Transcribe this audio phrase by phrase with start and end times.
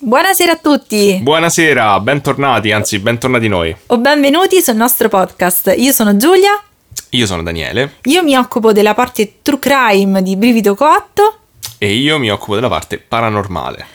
[0.00, 1.18] Buonasera a tutti!
[1.20, 3.74] Buonasera, bentornati, anzi bentornati noi.
[3.86, 5.74] O benvenuti sul nostro podcast.
[5.76, 6.62] Io sono Giulia.
[7.10, 7.94] Io sono Daniele.
[8.04, 11.38] Io mi occupo della parte true crime di Brivido Coatto.
[11.78, 13.86] E io mi occupo della parte paranormale.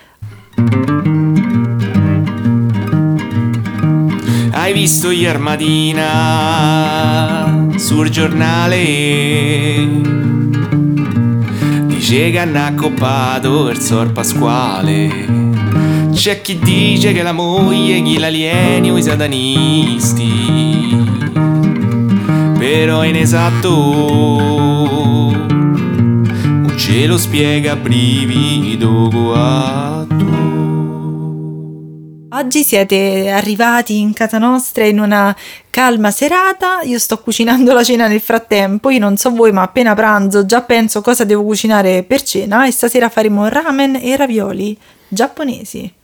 [4.52, 6.12] Hai visto ieri mattina
[7.78, 8.84] sul giornale?
[11.86, 15.63] Dice che hanno accoppato il sor Pasquale.
[16.14, 20.32] C'è chi dice che la moglie gli l'alieni o i satanisti.
[22.58, 23.70] Però è inesatto.
[26.46, 30.14] Non ce lo spiega brivido guatto.
[32.36, 35.36] Oggi siete arrivati in casa nostra in una
[35.70, 36.82] calma serata.
[36.84, 38.90] Io sto cucinando la cena nel frattempo.
[38.92, 42.66] Io non so voi, ma appena pranzo già penso cosa devo cucinare per cena.
[42.66, 46.02] E stasera faremo ramen e ravioli giapponesi.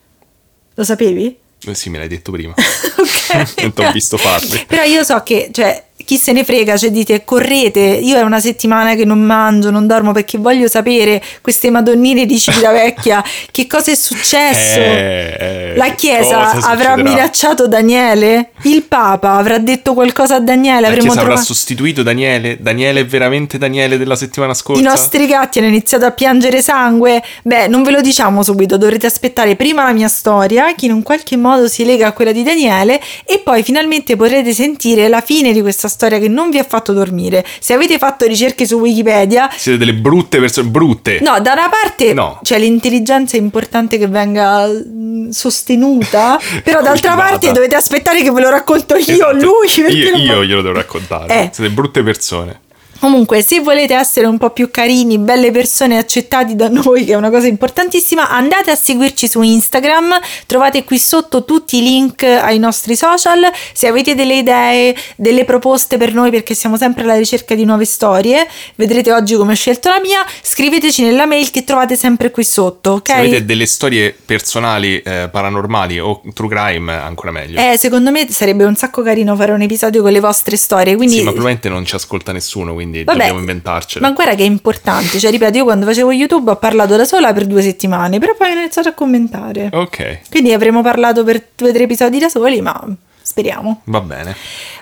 [0.80, 1.38] Lo sapevi?
[1.68, 2.54] Eh sì, me l'hai detto prima.
[2.56, 3.62] ok.
[3.62, 4.64] Non ti ho visto farli.
[4.66, 8.40] Però io so che, cioè, chi se ne frega, cioè dite correte, io è una
[8.40, 13.92] settimana che non mangio, non dormo perché voglio sapere queste madonnine di Civitavecchia che cosa
[13.92, 14.80] è successo.
[14.80, 18.50] Eh, eh, La Chiesa avrà minacciato Daniele?
[18.64, 20.82] Il Papa avrà detto qualcosa a Daniele?
[20.82, 21.44] La Chiesa avrà trovato...
[21.44, 22.58] sostituito Daniele?
[22.60, 24.82] Daniele è veramente Daniele della settimana scorsa?
[24.82, 27.22] I nostri gatti hanno iniziato a piangere sangue.
[27.44, 31.04] Beh, non ve lo diciamo subito, dovrete aspettare prima la mia storia, che in un
[31.04, 35.54] qualche modo si lega a quella di Daniele, e poi finalmente potrete sentire la fine
[35.54, 37.46] di questa storia che non vi ha fatto dormire.
[37.60, 41.20] Se avete fatto ricerche su Wikipedia, Siete delle brutte persone, brutte.
[41.22, 42.40] No, da una parte No.
[42.44, 48.42] cioè, l'intelligenza è importante che venga mh, sostenuta, però d'altra parte dovete aspettare che ve
[48.42, 49.36] lo racconto io, Esatto.
[49.38, 49.68] lui.
[49.98, 51.34] Io, non- io glielo devo raccontare.
[51.44, 51.50] Eh.
[51.52, 52.60] Siete brutte persone.
[53.00, 57.16] Comunque, se volete essere un po' più carini, belle persone accettati da noi, che è
[57.16, 62.60] una cosa importantissima, andate a seguirci su Instagram, trovate qui sotto tutti i link ai
[62.60, 63.50] nostri social.
[63.72, 67.86] Se avete delle idee, delle proposte per noi, perché siamo sempre alla ricerca di nuove
[67.86, 72.44] storie, vedrete oggi come ho scelto la mia, scriveteci nella mail che trovate sempre qui
[72.44, 73.08] sotto, ok?
[73.08, 77.60] Se avete delle storie personali, eh, paranormali o true crime, ancora meglio.
[77.60, 81.16] Eh, secondo me sarebbe un sacco carino fare un episodio con le vostre storie, quindi...
[81.16, 84.06] Sì, ma probabilmente non ci ascolta nessuno, quindi Vabbè, dobbiamo inventarcele.
[84.06, 87.34] Ma guarda che è importante, cioè ripeto, io quando facevo YouTube ho parlato da sola
[87.34, 89.70] per due settimane, però poi ho iniziato a commentare.
[89.72, 92.88] Ok, Quindi avremo parlato per due o tre episodi da soli, ma
[93.30, 93.82] speriamo.
[93.86, 94.36] va bene.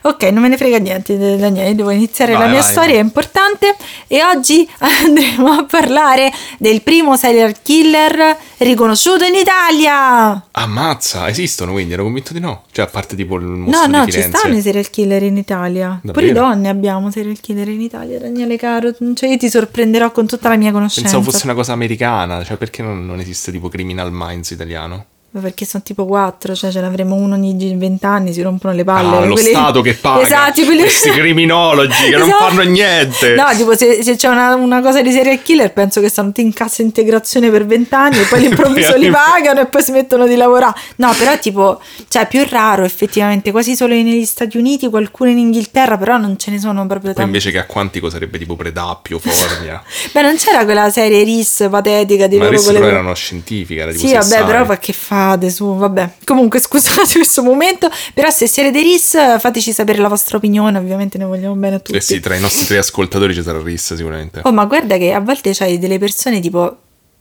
[0.03, 2.97] Ok, non me ne frega niente, Daniele, devo iniziare Vai, la mia vai, storia, vai.
[2.99, 3.75] è importante.
[4.07, 10.47] E oggi andremo a parlare del primo serial killer riconosciuto in Italia.
[10.51, 12.63] Ammazza, esistono quindi, ero convinto di no.
[12.71, 15.35] Cioè, a parte tipo il No, mostro no, di ci stanno i serial killer in
[15.37, 15.99] Italia.
[16.01, 16.33] Pure Davvero?
[16.47, 18.93] donne abbiamo serial killer in Italia, Daniele caro.
[19.13, 21.09] Cioè io ti sorprenderò con tutta la mia conoscenza.
[21.09, 25.05] Pensavo fosse una cosa americana, cioè perché non, non esiste tipo Criminal Minds italiano?
[25.29, 28.73] Ma Perché sono tipo quattro, cioè ce ne avremo uno ogni 20 anni, si rompono
[28.73, 29.17] le palle.
[29.17, 32.43] Ah, lo quelli- Stato che paga Esatto, quelli- questi criminologi che non Esatto.
[32.45, 33.35] fanno niente.
[33.35, 36.53] No, tipo se, se c'è una, una cosa di serial killer penso che stanno in
[36.53, 40.35] cassa integrazione per 20 anni e poi all'improvviso li pagano e poi si mettono di
[40.37, 40.73] lavorare.
[40.95, 45.97] No, però tipo, cioè più raro effettivamente, quasi solo negli Stati Uniti, qualcuno in Inghilterra,
[45.97, 47.23] però non ce ne sono proprio tanti.
[47.27, 49.83] invece che a Quantico sarebbe tipo Predappio, Formia.
[50.13, 53.13] Beh, non c'era quella serie RIS patetica di Ma loro adesso con le- però erano
[53.13, 54.93] scientifiche, era tipo Sì, vabbè, però ma che
[55.29, 56.09] fate su, vabbè.
[56.23, 61.17] Comunque, scusate questo momento, però se siete dei RIS fateci sapere la vostra opinione, ovviamente
[61.17, 61.97] ne vogliamo bene a tutti.
[61.97, 64.41] Eh sì, tra i nostri tre ascoltatori ci sarà Riss sicuramente.
[64.43, 66.77] Oh, ma guarda che a volte c'hai delle persone tipo.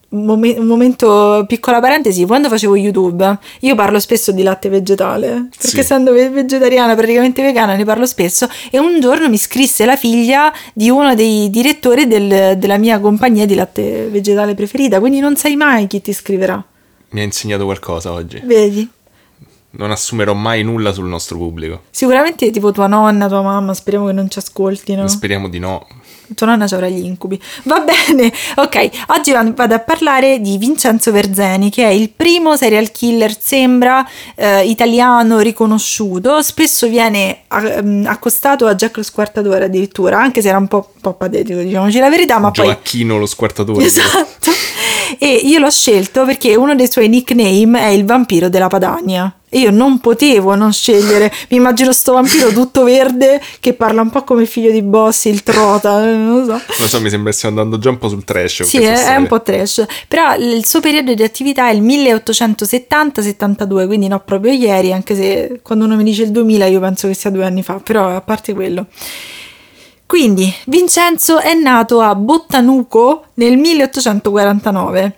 [0.09, 5.49] Un, mom- un momento, piccola parentesi, quando facevo YouTube io parlo spesso di latte vegetale,
[5.50, 5.81] perché Sì.
[5.81, 10.53] essendo ve- vegetariana, praticamente vegana, ne parlo spesso e un giorno mi scrisse la figlia
[10.72, 15.56] di uno dei direttori del- della mia compagnia di latte vegetale preferita, quindi non sai
[15.56, 16.65] mai chi ti scriverà,
[17.16, 18.43] Mi ha insegnato qualcosa oggi.
[18.44, 18.87] vedi?
[19.71, 21.84] Non assumerò mai nulla sul nostro pubblico.
[21.88, 25.09] Sicuramente tipo tua nonna, tua mamma, speriamo che non ci ascoltino.
[25.09, 25.87] Speriamo di no.
[26.34, 27.41] Tua nonna ci avrà gli incubi.
[27.62, 28.91] Va bene, ok.
[29.06, 34.66] Oggi vado a parlare di Vincenzo Verzeni, che è il primo serial killer, sembra, eh,
[34.68, 36.42] italiano riconosciuto.
[36.42, 37.45] Spesso viene
[37.83, 41.60] mm, accostato a Jack lo Squartatore addirittura, anche se era un po', un po' patetico,
[41.60, 42.66] diciamoci la verità, ma poi...
[42.66, 43.83] Gioacchino lo squartatore.
[43.83, 44.51] Esatto.
[45.18, 49.32] E io l'ho scelto perché uno dei suoi nickname è il vampiro della Padania.
[49.48, 51.32] E io non potevo non scegliere.
[51.50, 55.28] Mi immagino sto vampiro tutto verde che parla un po' come il figlio di Bossi,
[55.28, 56.60] il trota, non lo so.
[56.78, 58.64] Lo so, mi sembra che stiamo andando già un po' sul trash.
[58.64, 59.86] Sì, è, è un po' trash.
[60.08, 65.60] Però il suo periodo di attività è il 1870-72, quindi no proprio ieri, anche se
[65.62, 68.20] quando uno mi dice il 2000 io penso che sia due anni fa, però a
[68.20, 68.86] parte quello.
[70.06, 75.12] Quindi, Vincenzo è nato a Bottanuco nel 1849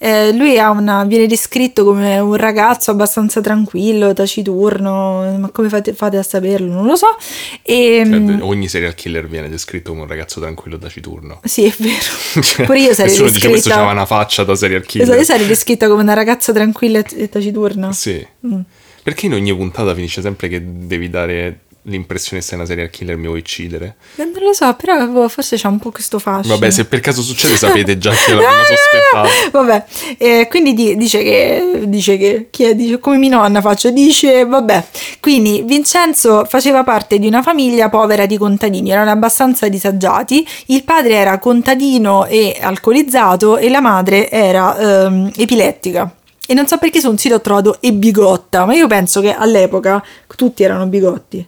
[0.00, 5.92] Eh, lui ha una, viene descritto come un ragazzo abbastanza tranquillo, taciturno, ma come fate,
[5.92, 6.72] fate a saperlo?
[6.72, 7.16] Non lo so.
[7.62, 11.40] E, Cioè, ogni serial killer viene descritto come un ragazzo tranquillo taciturno.
[11.42, 12.64] Sì, è vero.
[12.66, 15.06] Pure io sarei Nessuno dice questo descritta- c'aveva una faccia da serial killer.
[15.06, 17.90] Esatto, io sarei descritta come una ragazza tranquilla e e taciturna.
[17.92, 18.24] Sì.
[18.46, 18.60] Mm.
[19.02, 23.26] Perché in ogni puntata finisce sempre che devi dare l'impressione sei una serial killer mi
[23.26, 23.96] vuoi uccidere?
[24.16, 26.54] Eh, Non lo so, però boh, forse c'ha un po' questo fascino.
[26.54, 29.58] Vabbè, se per caso succede sapete già che l'abbiamo No, no, no, sospettato.
[29.58, 29.84] Vabbè,
[30.18, 32.74] eh, quindi di- dice che, dice che, chi è?
[32.74, 34.84] Dice, come mia nonna faccio, dice, vabbè,
[35.20, 41.14] quindi Vincenzo faceva parte di una famiglia povera di contadini, erano abbastanza disagiati, il padre
[41.14, 44.76] era contadino e alcolizzato e la madre era
[45.06, 46.12] ehm, epilettica.
[46.50, 49.34] E non so perché su un sito ho trovato e bigotta, ma io penso che
[49.34, 50.02] all'epoca
[50.34, 51.46] tutti erano bigotti.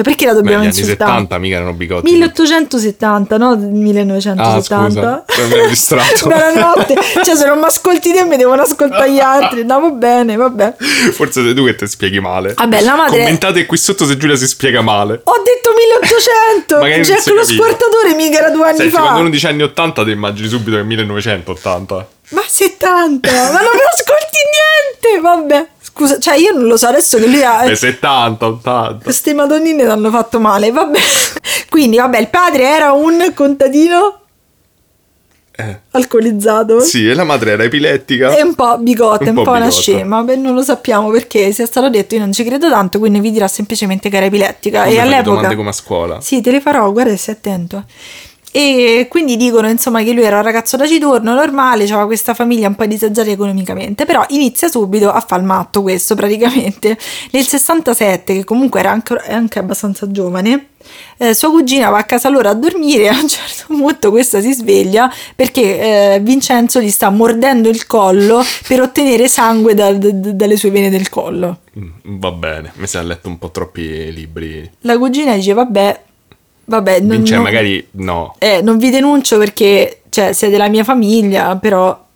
[0.00, 1.10] Cioè perché la Beh, dobbiamo gli anni insultare?
[1.10, 2.10] 70 mica erano bigotti.
[2.10, 3.50] 1870, no?
[3.50, 5.24] Ah, 1970.
[5.26, 6.24] scusa, mi ero distratto.
[6.28, 6.94] Buonanotte.
[7.22, 9.62] Cioè, se non mi ascolti te, mi devono ascoltare gli altri.
[9.66, 10.76] Va bene, vabbè.
[11.12, 12.54] Forse sei tu che ti spieghi male.
[12.54, 15.20] Vabbè, la madre- Commentate qui sotto se Giulia si spiega male.
[15.22, 16.76] Ho detto 1800.
[16.76, 19.00] Magari non Jack si lo squartatore mica era due anni Senti, fa.
[19.00, 22.08] quando uno dice anni 80 ti immagini subito che è 1980.
[22.30, 23.30] Ma 70.
[23.30, 25.20] ma non ascolti niente.
[25.20, 25.68] Vabbè.
[25.92, 27.64] Scusa, cioè, io non lo so adesso che lui ha.
[27.64, 29.02] Beh, 70, 80.
[29.04, 30.70] Queste madonnine ti hanno fatto male.
[30.70, 30.98] Vabbè.
[31.68, 34.20] Quindi, vabbè, il padre era un contadino
[35.52, 35.78] Eh.
[35.90, 36.80] alcolizzato.
[36.80, 38.34] Sì, e la madre era epilettica.
[38.34, 41.66] È un po' bigotta, Un po' po' una scema, beh, non lo sappiamo perché sia
[41.66, 44.84] stato detto, io non ci credo tanto, quindi vi dirà semplicemente che era epilettica.
[44.84, 45.36] Come e fai le all'epoca...
[45.36, 46.20] domande come a scuola.
[46.22, 47.84] Sì, te le farò, guarda, stai attento.
[48.52, 52.74] E quindi dicono insomma che lui era un ragazzo taciturno, normale, aveva questa famiglia un
[52.74, 56.98] po' disagiata economicamente, però inizia subito a far matto questo praticamente.
[57.30, 60.66] Nel 67, che comunque era anche, è anche abbastanza giovane,
[61.18, 64.40] eh, sua cugina va a casa loro a dormire e a un certo punto questa
[64.40, 70.30] si sveglia perché eh, Vincenzo gli sta mordendo il collo per ottenere sangue dal- d-
[70.30, 71.58] dalle sue vene del collo.
[71.78, 74.68] Mm, Va bene, mi sa ha letto un po' troppi libri.
[74.80, 76.00] La cugina dice vabbè,
[76.70, 78.34] vabbè, non, Vince, non- magari no.
[78.38, 82.06] eh, non vi denuncio perché cioè, siete la mia famiglia, però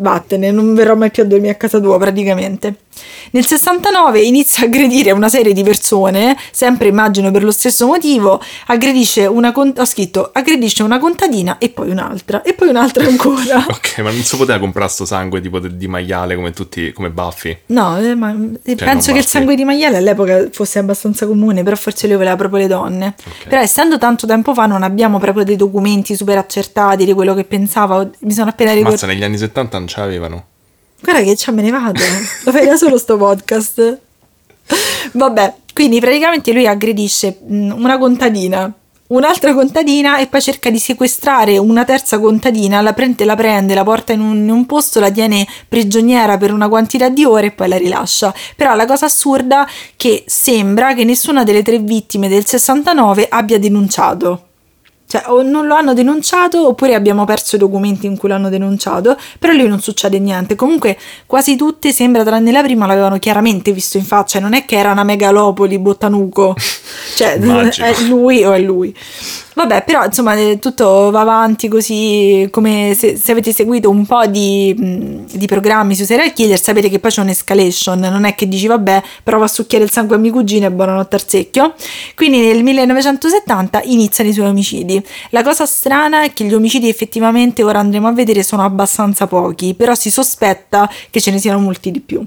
[0.00, 2.74] vattene, non verrò mai più a dormire a casa tua praticamente.
[3.30, 8.40] Nel 69 inizia a aggredire una serie di persone, sempre immagino per lo stesso motivo,
[8.66, 13.66] aggredisce una ho scritto aggredisce una contadina e poi un'altra e poi un'altra ancora.
[13.78, 17.56] Ok, ma non si poteva comprare sto sangue tipo di maiale come tutti, come Buffy.
[17.66, 18.30] No, eh, ma
[18.62, 22.16] eh, penso non che il sangue di maiale all'epoca fosse abbastanza comune, però forse lui
[22.16, 23.14] voleva proprio le donne.
[23.18, 23.48] Ok.
[23.48, 27.44] Però essendo tanto tempo fa non abbiamo proprio dei documenti super accertati di quello che
[27.44, 29.06] pensava, mi sono appena Mazza, ricordato.
[29.06, 30.44] negli anni 70 non ce l'avevano.
[31.00, 32.00] Guarda che ci me ne vado,
[32.44, 33.98] lo fai da solo sto podcast.
[35.12, 38.70] Vabbè, quindi praticamente lui aggredisce mh, una contadina,
[39.08, 43.84] un'altra contadina e poi cerca di sequestrare una terza contadina, la prende, la, prende, la
[43.84, 47.50] porta in un, in un posto, la tiene prigioniera per una quantità di ore e
[47.52, 48.34] poi la rilascia.
[48.56, 53.58] Però la cosa assurda è che sembra che nessuna delle tre vittime del 69 abbia
[53.58, 54.47] denunciato.
[55.08, 59.16] Cioè, o non lo hanno denunciato oppure abbiamo perso i documenti in cui l'hanno denunciato,
[59.38, 60.54] però lui non succede niente.
[60.54, 64.38] Comunque, quasi tutte, sembra, tranne la prima, l'avevano chiaramente visto in faccia.
[64.38, 66.54] Non è che era una megalopoli, Bottanuco.
[67.16, 68.94] Cioè, è lui o è lui.
[69.58, 74.24] Vabbè, però, insomma, eh, tutto va avanti così, come se, se avete seguito un po'
[74.26, 77.98] di, di programmi su serial killer, sapete che poi c'è un'escalation.
[77.98, 81.16] Non è che dici, vabbè, prova a succhiare il sangue a mia cugina e buonanotte
[81.16, 81.74] al secchio.
[82.14, 85.04] Quindi nel 1970 iniziano i suoi omicidi.
[85.30, 89.74] La cosa strana è che gli omicidi effettivamente, ora andremo a vedere, sono abbastanza pochi,
[89.74, 92.24] però si sospetta che ce ne siano molti di più.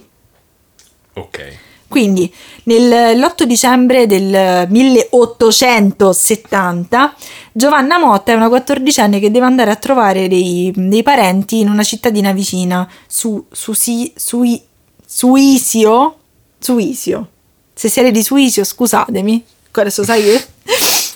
[1.14, 1.71] Ok.
[1.92, 2.34] Quindi
[2.64, 7.14] nel- l'8 dicembre del 1870
[7.52, 11.84] Giovanna Motta è una quattordicenne che deve andare a trovare dei, dei parenti in una
[11.84, 14.62] cittadina vicina, su, su, si- sui-
[15.06, 16.16] Suisio.
[16.58, 17.28] Suisio.
[17.74, 19.44] Se siete di Suisio, scusatemi,
[19.74, 20.46] adesso sai che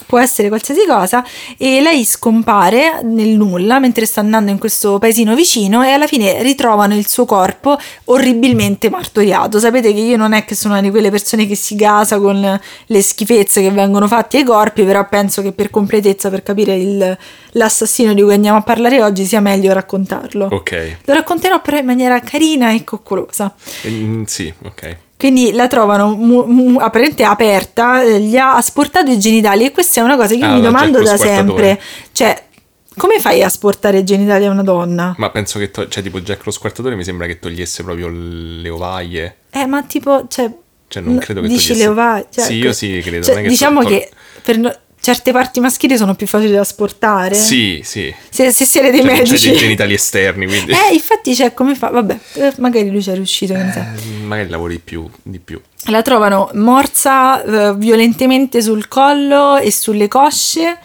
[0.06, 1.24] può essere qualsiasi cosa.
[1.58, 6.42] E lei scompare nel nulla mentre sta andando in questo paesino vicino e alla fine
[6.42, 9.58] ritrovano il suo corpo orribilmente martoriato.
[9.58, 12.60] Sapete che io non è che sono una di quelle persone che si gasa con
[12.86, 17.18] le schifezze che vengono fatte ai corpi, però penso che per completezza, per capire il-
[17.52, 20.48] l'assassino di cui andiamo a parlare oggi, sia meglio raccontarlo.
[20.50, 20.96] Ok.
[21.04, 23.54] Lo racconterò però in maniera carina e coccolosa.
[23.88, 24.96] Mm, sì, ok.
[25.18, 30.00] Quindi la trovano mu- mu- apparentemente aperta, eh, gli ha asportato i genitali e questa
[30.00, 31.80] è una cosa che io Ah, mi domando da sempre.
[32.12, 32.44] Cioè,
[32.96, 35.14] come fai a asportare i genitali a una donna?
[35.16, 38.68] Ma penso che, to- cioè, tipo Jack lo squartatore mi sembra che togliesse proprio le
[38.68, 39.36] ovaie.
[39.50, 40.50] Eh, ma tipo, cioè...
[40.88, 42.26] Cioè, non credo che Dici togliesse- le ovaie?
[42.30, 44.10] Cioè, Sì, io sì, credo, cioè, non è che diciamo so- che
[44.42, 44.76] per no-
[45.06, 47.36] certe parti maschili sono più facili da asportare.
[47.36, 48.12] Sì, sì.
[48.28, 49.36] Se, se siete dei Cioè, medici.
[49.36, 51.90] c'è dei genitali esterni, quindi Eh, infatti c'è come fa?
[51.90, 53.72] Vabbè, eh, magari lui ci è riuscito, eh,
[54.24, 55.60] magari lavori più, di più.
[55.90, 60.76] La trovano morsa eh, violentemente sul collo e sulle cosce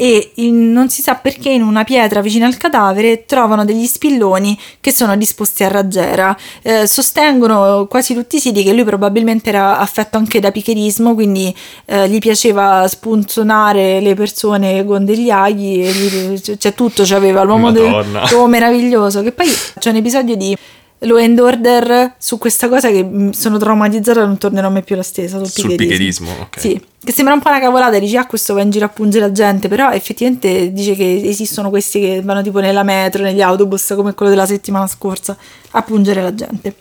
[0.00, 4.56] e in- non si sa perché in una pietra vicino al cadavere trovano degli spilloni
[4.80, 6.36] che sono disposti a raggiera.
[6.62, 11.52] Eh, sostengono quasi tutti i siti che lui probabilmente era affetto anche da picherismo, quindi
[11.86, 17.70] eh, gli piaceva spunzonare le persone con degli aghi, gli- c- cioè tutto c'aveva l'uomo,
[17.72, 18.28] Madonna.
[18.30, 19.22] l'uomo meraviglioso.
[19.22, 19.46] Che poi
[19.78, 20.56] c'è un episodio di
[21.00, 25.02] Law and Order su questa cosa che mh, sono traumatizzata non tornerò mai più la
[25.02, 26.58] stessa sul, Sul picherismo, ok.
[26.60, 29.26] Sì, che sembra un po' una cavolata, dici ah questo va in giro a pungere
[29.26, 33.92] la gente, però effettivamente dice che esistono questi che vanno tipo nella metro, negli autobus
[33.94, 35.36] come quello della settimana scorsa
[35.70, 36.74] a pungere la gente.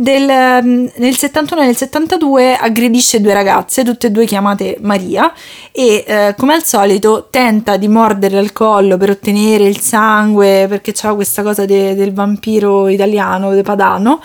[0.00, 5.30] Del, ehm, nel 71 e nel 72 aggredisce due ragazze, tutte e due chiamate Maria,
[5.70, 10.92] e eh, come al solito tenta di mordere al collo per ottenere il sangue, perché
[10.94, 14.22] c'ha questa cosa de- del vampiro italiano, de Padano,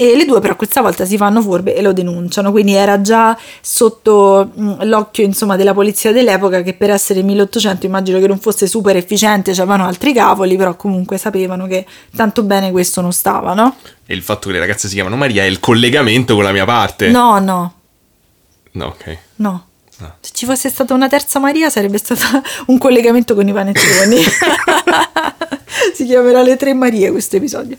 [0.00, 3.36] e le due però questa volta si fanno furbe e lo denunciano, quindi era già
[3.60, 8.66] sotto mh, l'occhio insomma della polizia dell'epoca che per essere 1800 immagino che non fosse
[8.66, 11.84] super efficiente, c'avevano altri cavoli, però comunque sapevano che
[12.16, 13.76] tanto bene questo non stava, no?
[14.06, 16.64] E il fatto che le ragazze si chiamano Maria è il collegamento con la mia
[16.64, 17.10] parte.
[17.10, 17.74] No, no,
[18.72, 19.18] No, ok.
[19.36, 19.66] no.
[19.98, 20.14] Ah.
[20.20, 22.22] Se ci fosse stata una terza Maria sarebbe stato
[22.72, 24.16] un collegamento con i panettoni.
[25.94, 27.76] si chiamerà le tre Marie questo episodio.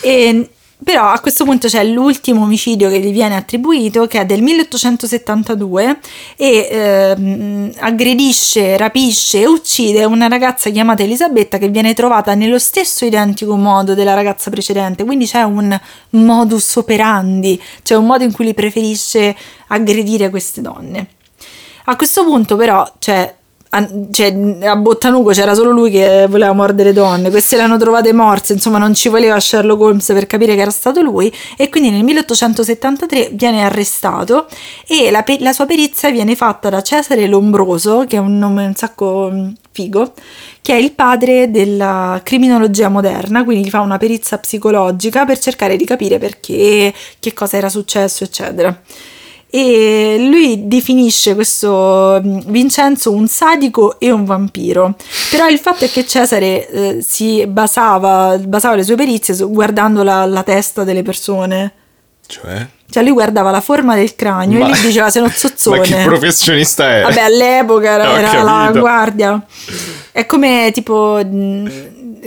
[0.00, 0.48] E,
[0.84, 5.98] però a questo punto c'è l'ultimo omicidio che gli viene attribuito, che è del 1872,
[6.36, 13.06] e ehm, aggredisce, rapisce e uccide una ragazza chiamata Elisabetta che viene trovata nello stesso
[13.06, 15.04] identico modo della ragazza precedente.
[15.04, 15.78] Quindi c'è un
[16.10, 19.34] modus operandi, c'è un modo in cui lui preferisce
[19.68, 21.08] aggredire queste donne.
[21.86, 23.35] A questo punto però, cioè, a,
[24.10, 28.52] cioè, a Bottanugo c'era solo lui che voleva mordere donne, queste le hanno trovate morte,
[28.52, 31.32] insomma non ci voleva Sherlock Holmes per capire che era stato lui.
[31.56, 34.46] E quindi nel 1873 viene arrestato
[34.86, 38.74] e la, la sua perizia viene fatta da Cesare Lombroso, che è un nome un
[38.74, 40.12] sacco mm, figo,
[40.62, 45.76] che è il padre della criminologia moderna, quindi gli fa una perizia psicologica per cercare
[45.76, 48.80] di capire perché, che cosa era successo, eccetera
[49.48, 54.94] e lui definisce questo mm, Vincenzo un sadico e un vampiro.
[55.30, 60.02] Però il fatto è che Cesare eh, si basava, basava le sue perizie su- guardando
[60.02, 61.72] la, la testa delle persone.
[62.26, 62.66] Cioè?
[62.88, 65.78] Cioè lui guardava la forma del cranio Ma- e lui diceva sei uno zozzone.
[65.78, 67.02] Ma che professionista è?
[67.02, 69.44] Vabbè, all'epoca era, era la guardia.
[70.12, 71.20] È come tipo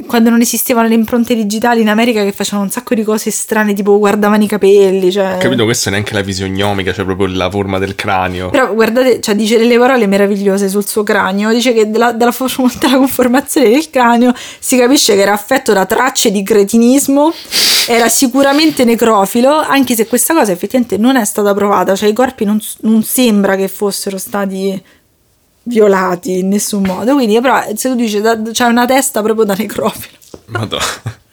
[0.05, 3.73] quando non esistevano le impronte digitali in America che facevano un sacco di cose strane,
[3.73, 5.11] tipo guardavano i capelli.
[5.11, 5.35] Cioè...
[5.35, 8.49] Ho capito, questa è neanche la fisionomica, cioè proprio la forma del cranio.
[8.49, 11.51] Però guardate, cioè dice delle parole meravigliose sul suo cranio.
[11.51, 12.33] Dice che dalla, dalla
[12.79, 17.33] dalla conformazione del cranio si capisce che era affetto da tracce di cretinismo,
[17.89, 21.95] era sicuramente necrofilo, anche se questa cosa effettivamente non è stata provata.
[21.95, 24.79] Cioè i corpi non, non sembra che fossero stati
[25.63, 27.15] violati in nessun modo.
[27.15, 30.17] Quindi, però, se tu dici da- c'è una testa proprio da necrofilo.
[30.45, 30.83] Madonna.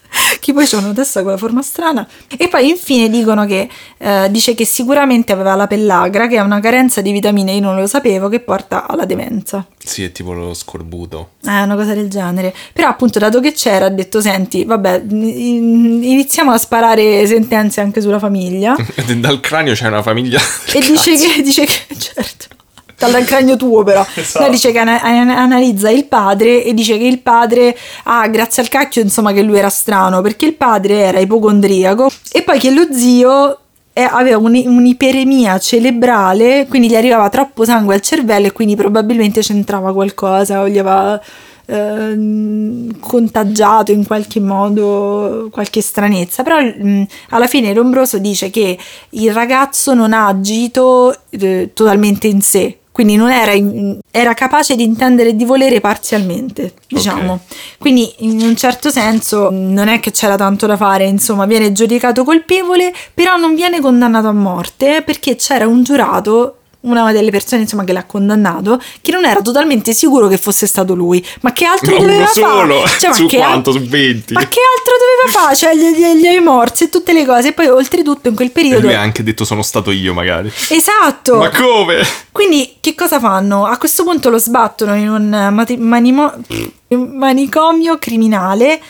[0.41, 2.09] Chi poi c'ha una testa con la forma strana.
[2.39, 6.61] E poi infine dicono che eh, dice che sicuramente aveva la pellagra, che è una
[6.61, 9.67] carenza di vitamine, io non lo sapevo, che porta alla demenza.
[9.87, 11.31] Sì, è tipo lo scorbuto.
[11.47, 12.53] Eh, una cosa del genere.
[12.73, 18.01] Però appunto dato che c'era ha detto senti, vabbè, in- iniziamo a sparare sentenze anche
[18.01, 18.75] sulla famiglia.
[19.17, 20.41] Dal cranio c'è una famiglia.
[20.75, 22.47] e dice che, dice che, certo,
[22.99, 24.45] dal cranio tuo però, Esatto.
[24.45, 28.63] no, dice che ana- ana- analizza il padre e dice che il padre, ah, grazie
[28.63, 32.71] al cacchio, insomma, che lui era strano, perché il padre era ipocondriaco e poi che
[32.71, 33.59] lo zio
[34.05, 39.93] aveva un- un'iperemia cerebrale, quindi gli arrivava troppo sangue al cervello e quindi probabilmente c'entrava
[39.93, 41.21] qualcosa o gli aveva
[41.69, 46.43] ehm, contagiato in qualche modo qualche stranezza.
[46.43, 48.79] Però mh, alla fine Lombroso dice che
[49.11, 54.75] il ragazzo non ha agito eh, totalmente in sé quindi non era, in- era capace
[54.75, 57.41] di intendere e di volere parzialmente, diciamo.
[57.77, 62.25] Quindi in un certo senso non è che c'era tanto da fare, insomma, viene giudicato
[62.25, 67.85] colpevole, però non viene condannato a morte perché c'era un giurato una delle persone insomma
[67.85, 71.95] che l'ha condannato che non era totalmente sicuro che fosse stato lui ma che altro
[71.95, 73.73] Ma doveva fare Cioè, Su che al- quanto?
[73.73, 74.33] Su 20?
[74.35, 77.49] ma che altro doveva fare cioè gli, gli, gli hai morsi e tutte le cose
[77.49, 80.51] e poi oltretutto in quel E periodo lui ha anche detto sono stato io, magari.
[80.69, 82.03] esatto Ma come?
[82.33, 83.65] quindi che cosa fanno?
[83.67, 88.81] A questo punto lo sbattono in un mati- manimo- in un manicomio criminale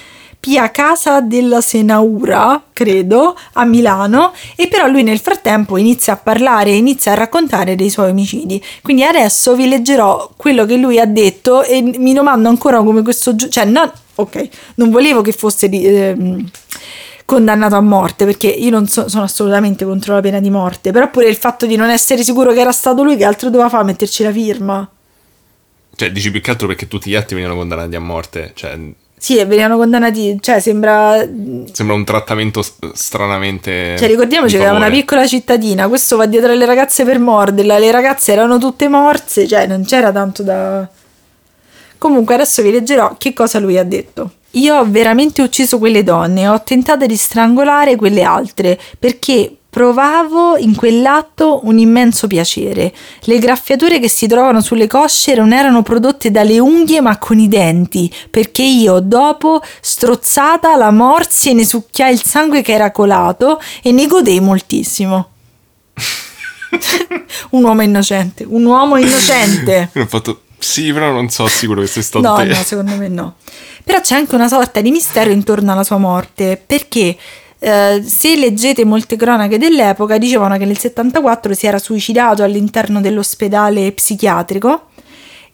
[0.47, 6.71] Pia Casa della Senaura, credo, a Milano, e però lui nel frattempo inizia a parlare,
[6.71, 8.63] inizia a raccontare dei suoi omicidi.
[8.81, 13.35] Quindi adesso vi leggerò quello che lui ha detto e mi domando ancora come questo...
[13.35, 15.69] giu- cioè, no, ok, non volevo che fosse...
[15.69, 16.49] ehm,
[17.25, 21.11] condannato a morte perché io non so- sono assolutamente contro la pena di morte però
[21.11, 23.83] pure il fatto di non essere sicuro che era stato lui che altro doveva fare
[23.83, 24.89] metterci la firma
[25.97, 28.53] Cioè, dici più che altro perché tutti gli altri venivano condannati a morte.
[28.55, 28.79] Cioè,
[29.27, 31.19] sì e venivano condannati cioè sembra
[31.73, 33.97] sembra un trattamento stranamente.
[33.99, 37.77] Cioè, ricordiamoci di che era una piccola cittadina, questo va dietro alle ragazze per morderla,
[37.77, 40.89] le ragazze erano tutte morse, cioè non c'era tanto da...
[41.99, 44.31] Comunque adesso vi leggerò che cosa lui ha detto.
[44.53, 50.75] Io ho veramente ucciso quelle donne, ho tentato di strangolare quelle altre, perché provavo in
[50.75, 52.95] quell'atto un immenso piacere.
[53.25, 57.47] Le graffiature che si trovano sulle cosce non erano prodotte dalle unghie ma con i
[57.47, 63.61] denti, perché io dopo, strozzata, la morsi e ne succhiai il sangue che era colato
[63.83, 65.29] e ne godei moltissimo.
[67.51, 69.91] un uomo innocente, un uomo innocente.
[69.95, 70.41] Ho fatto.
[70.59, 72.45] Sì, però non so sicuro che sei stato No, te.
[72.45, 73.35] no, secondo me no.
[73.85, 77.15] Però c'è anche una sorta di mistero intorno alla sua morte, perché
[77.59, 83.93] eh, se leggete molte cronache dell'epoca, dicevano che nel 74 si era suicidato all'interno dell'ospedale
[83.93, 84.89] psichiatrico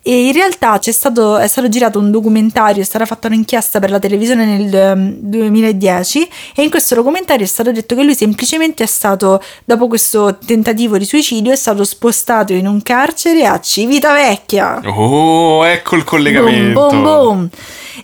[0.04, 3.90] e in realtà c'è stato, è stato girato un documentario, è stata fatta un'inchiesta per
[3.90, 8.82] la televisione nel ehm, 2010 e in questo documentario è stato detto che lui semplicemente
[8.82, 14.80] è stato, dopo questo tentativo di suicidio, è stato spostato in un carcere a Civitavecchia.
[14.86, 16.72] Oh, ecco il collegamento.
[16.72, 17.50] Boom, boom, boom.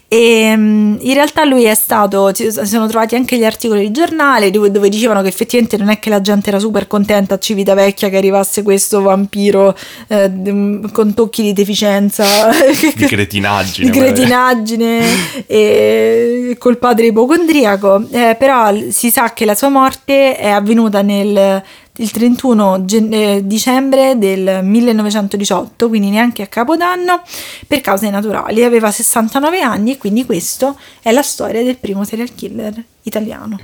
[0.09, 4.51] E mm, in realtà lui è stato, si sono trovati anche gli articoli di giornale
[4.51, 8.09] dove, dove dicevano che effettivamente non è che la gente era super contenta a Civitavecchia
[8.09, 9.77] che arrivasse questo vampiro
[10.09, 12.25] eh, d- con tocchi di deficienza,
[12.97, 13.91] Di cretinaggine.
[13.91, 15.01] di cretinaggine
[15.47, 21.63] e col padre ipocondriaco, Eh, però si sa che la sua morte è avvenuta nel
[21.99, 27.23] il 31 gen- eh, dicembre del 1918, quindi neanche a Capodanno,
[27.67, 28.65] per cause naturali.
[28.65, 33.59] Aveva 69 anni e quindi questa è la storia del primo serial killer italiano.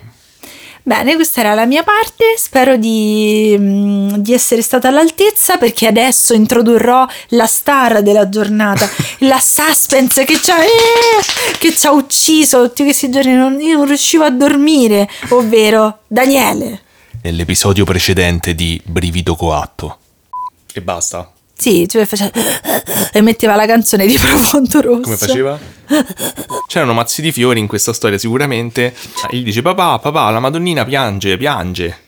[0.86, 6.34] Bene, questa era la mia parte, spero di, mm, di essere stata all'altezza perché adesso
[6.34, 8.86] introdurrò la star della giornata,
[9.20, 10.68] la suspense che ci ha, eh,
[11.58, 16.83] che ci ha ucciso tutti questi giorni, non, io non riuscivo a dormire, ovvero Daniele.
[17.25, 19.97] Nell'episodio precedente di Brivido Coatto.
[20.75, 21.32] E basta.
[21.56, 22.30] Sì, cioè faceva
[23.10, 25.00] e metteva la canzone di Profondo Rosso.
[25.00, 25.58] Come faceva?
[26.69, 28.95] C'erano mazzi di fiori in questa storia sicuramente.
[29.30, 32.00] Gli dice papà, papà, la Madonnina piange, piange.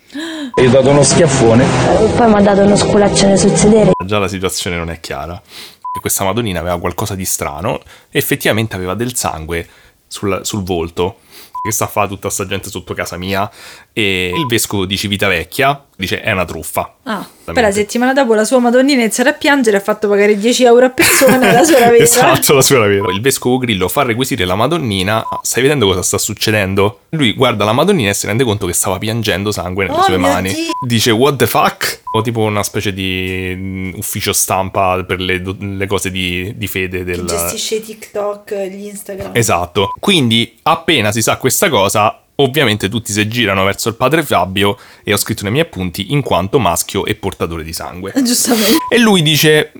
[0.55, 1.65] Gli ho dato uno schiaffone.
[2.15, 3.93] Poi mi ha dato uno sculaccione sul sedere.
[4.05, 5.41] Già la situazione non è chiara.
[5.97, 7.81] E questa Madonnina aveva qualcosa di strano.
[8.11, 9.67] Effettivamente aveva del sangue
[10.09, 11.21] sul, sul volto.
[11.67, 13.51] Che sta a fare tutta sta gente sotto casa mia.
[13.93, 16.95] E il vescovo di Civitavecchia dice è una truffa.
[17.05, 20.65] Ah, poi la settimana dopo la sua Madonnina iniziato a piangere ha fatto pagare 10
[20.65, 21.97] euro a persona la sua vera.
[21.97, 23.11] Esatto, la sua vera.
[23.11, 25.25] Il vescovo Grillo fa requisire la Madonnina.
[25.43, 27.01] Stai vedendo cosa sta succedendo?
[27.11, 30.17] Lui guarda la Madonnina e si rende conto che stava piangendo sangue nelle Oh sue
[30.19, 30.53] mani.
[30.53, 30.71] Dio.
[30.87, 32.03] Dice what the fuck?
[32.13, 37.05] O tipo una specie di mm, ufficio stampa per le, le cose di, di fede
[37.05, 37.25] del...
[37.25, 39.31] Gestisce i TikTok, gli Instagram.
[39.35, 39.93] Esatto.
[39.99, 45.13] Quindi appena si sa questa cosa, ovviamente tutti si girano verso il padre Fabio e
[45.13, 48.13] ho scritto nei miei appunti in quanto maschio e portatore di sangue.
[48.23, 48.77] Giustamente.
[48.91, 49.73] E lui dice,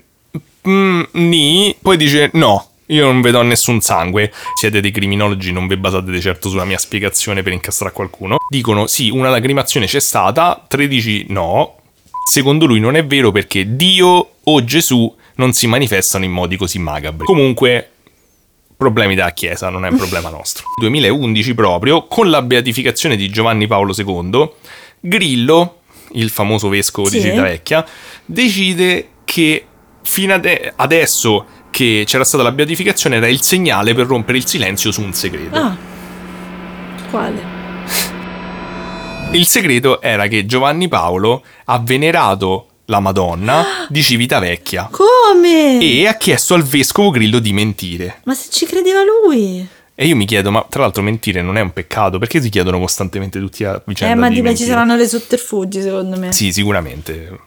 [0.67, 2.69] "Mm, ni, poi dice no.
[2.89, 4.31] Io non vedo nessun sangue.
[4.55, 8.37] Siete dei criminologi, non vi basate di certo sulla mia spiegazione per incastrare qualcuno.
[8.49, 11.75] Dicono sì, una lacrimazione c'è stata, 13 no.
[12.29, 16.79] Secondo lui non è vero perché Dio o Gesù non si manifestano in modi così
[16.79, 17.25] macabri.
[17.25, 17.91] Comunque,
[18.77, 20.65] problemi della Chiesa, non è un problema nostro.
[20.79, 24.49] 2011 proprio, con la beatificazione di Giovanni Paolo II,
[24.99, 25.79] Grillo,
[26.11, 27.23] il famoso vescovo di Sì.
[27.23, 27.85] Civitavecchia,
[28.25, 29.65] decide che
[30.03, 34.91] fino ade- adesso che c'era stata la beatificazione era il segnale per rompere il silenzio
[34.91, 35.57] su un segreto.
[35.57, 35.75] Ah.
[37.09, 37.55] Quale?
[39.31, 45.09] Il segreto era che Giovanni Paolo ha venerato la Madonna di Civitavecchia Come?
[45.79, 48.21] E ha chiesto al vescovo Grillo di mentire.
[48.23, 49.67] Ma se ci credeva lui?
[49.99, 52.19] E io mi chiedo, ma tra l'altro mentire non è un peccato?
[52.19, 56.17] Perché si chiedono costantemente tutti a vicenda eh, ma di ci saranno le sotterfugi, secondo
[56.19, 56.31] me.
[56.31, 57.39] Sì, sicuramente.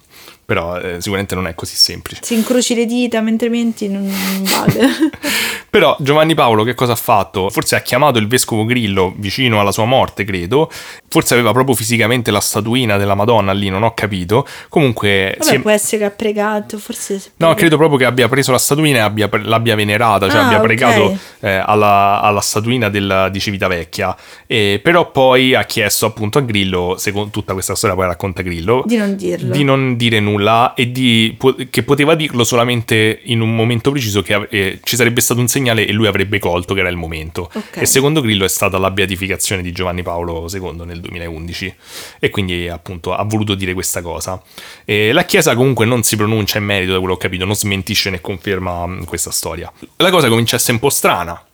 [0.51, 2.23] Però eh, sicuramente non è così semplice.
[2.25, 4.89] Se incroci le dita mentre menti non, non vale.
[5.71, 7.49] Però Giovanni Paolo che cosa ha fatto?
[7.51, 10.69] Forse ha chiamato il vescovo Grillo vicino alla sua morte, credo.
[11.09, 14.45] Forse aveva proprio fisicamente la statuina della Madonna lì, non ho capito.
[14.69, 15.37] Comunque...
[15.39, 17.23] Vabbè, si è- può essere che ha pregato, forse...
[17.37, 20.59] No, credo proprio che abbia preso la statuina e abbia- l'abbia venerata, cioè Ah, abbia
[20.59, 24.17] pregato eh, alla, alla statuina del- di Civitavecchia.
[24.49, 28.83] E però poi ha chiesto appunto a Grillo, secondo tutta questa storia poi racconta Grillo,
[28.87, 29.53] Di non dirlo.
[29.53, 30.39] di non dire nulla
[30.75, 31.37] e di,
[31.71, 35.87] che poteva dirlo solamente in un momento preciso che eh, ci sarebbe stato un segnale
[35.87, 37.51] e lui avrebbe colto che era il momento.
[37.53, 37.79] Ok.
[37.83, 41.75] E secondo Grillo è stata la beatificazione di Giovanni Paolo II nel 2011
[42.19, 44.43] e quindi appunto ha voluto dire questa cosa.
[44.85, 47.55] E la Chiesa comunque non si pronuncia in merito, da quello che ho capito, non
[47.55, 49.73] smentisce né conferma mh, questa storia.
[49.97, 51.45] La cosa comincia a essere un po' strana.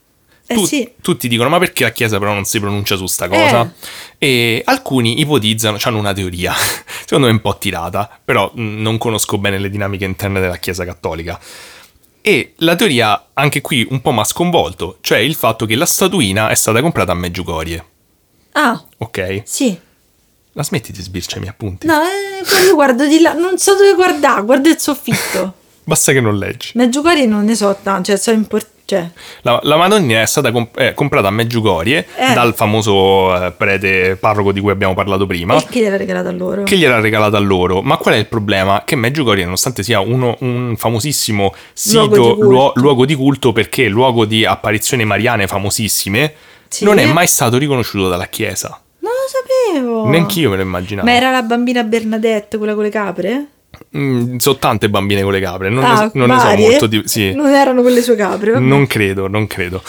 [0.48, 0.88] Eh Tu- sì.
[1.00, 3.72] Tutti dicono ma perché la Chiesa però non si pronuncia su sta cosa?
[4.18, 6.54] E alcuni ipotizzano, hanno una teoria,
[7.04, 11.38] secondo me un po' tirata, però non conosco bene le dinamiche interne della Chiesa cattolica.
[12.20, 15.86] E la teoria, anche qui, un po' mi ha sconvolto, cioè il fatto che la
[15.86, 17.84] statuina è stata comprata a Meggiugorie,
[18.52, 19.42] Ah, ok?
[19.44, 19.78] sì.
[20.52, 21.86] La smetti di sbirciare i miei appunti?
[21.86, 25.54] No, eh, io guardo di là, non so dove guardare, guardo il soffitto.
[25.84, 26.70] Basta che non leggi.
[26.74, 29.06] Meggiugori non ne so tanto, cioè so import- cioè,
[29.42, 32.32] La, la Madonna è stata comp- eh, comprata a Meggiugorie Eh.
[32.32, 35.56] dal famoso eh, prete parroco di cui abbiamo parlato prima.
[35.56, 36.62] e chi gliel'ha regalata a loro?
[36.62, 37.82] che gliel'ha regalata a loro.
[37.82, 38.82] Ma qual è il problema?
[38.84, 42.48] Che Meggiugorie, nonostante sia uno- un famosissimo sito, Luogo di culto.
[42.50, 46.32] luo- luogo di culto, perché luogo di apparizioni mariane famosissime,
[46.68, 46.84] Sì.
[46.84, 48.80] non è mai stato riconosciuto dalla Chiesa.
[49.00, 50.08] Non lo sapevo.
[50.08, 51.06] Neanch'io me lo immaginavo.
[51.08, 53.46] Ma era la bambina Bernadette, quella con le capre?
[53.96, 57.02] Mm, sono tante bambine con le capre, non, ah, ne, non ne so molto di...
[57.04, 57.32] Sì.
[57.34, 58.64] Non erano quelle sue capre, vabbè.
[58.64, 59.82] Non credo, non credo.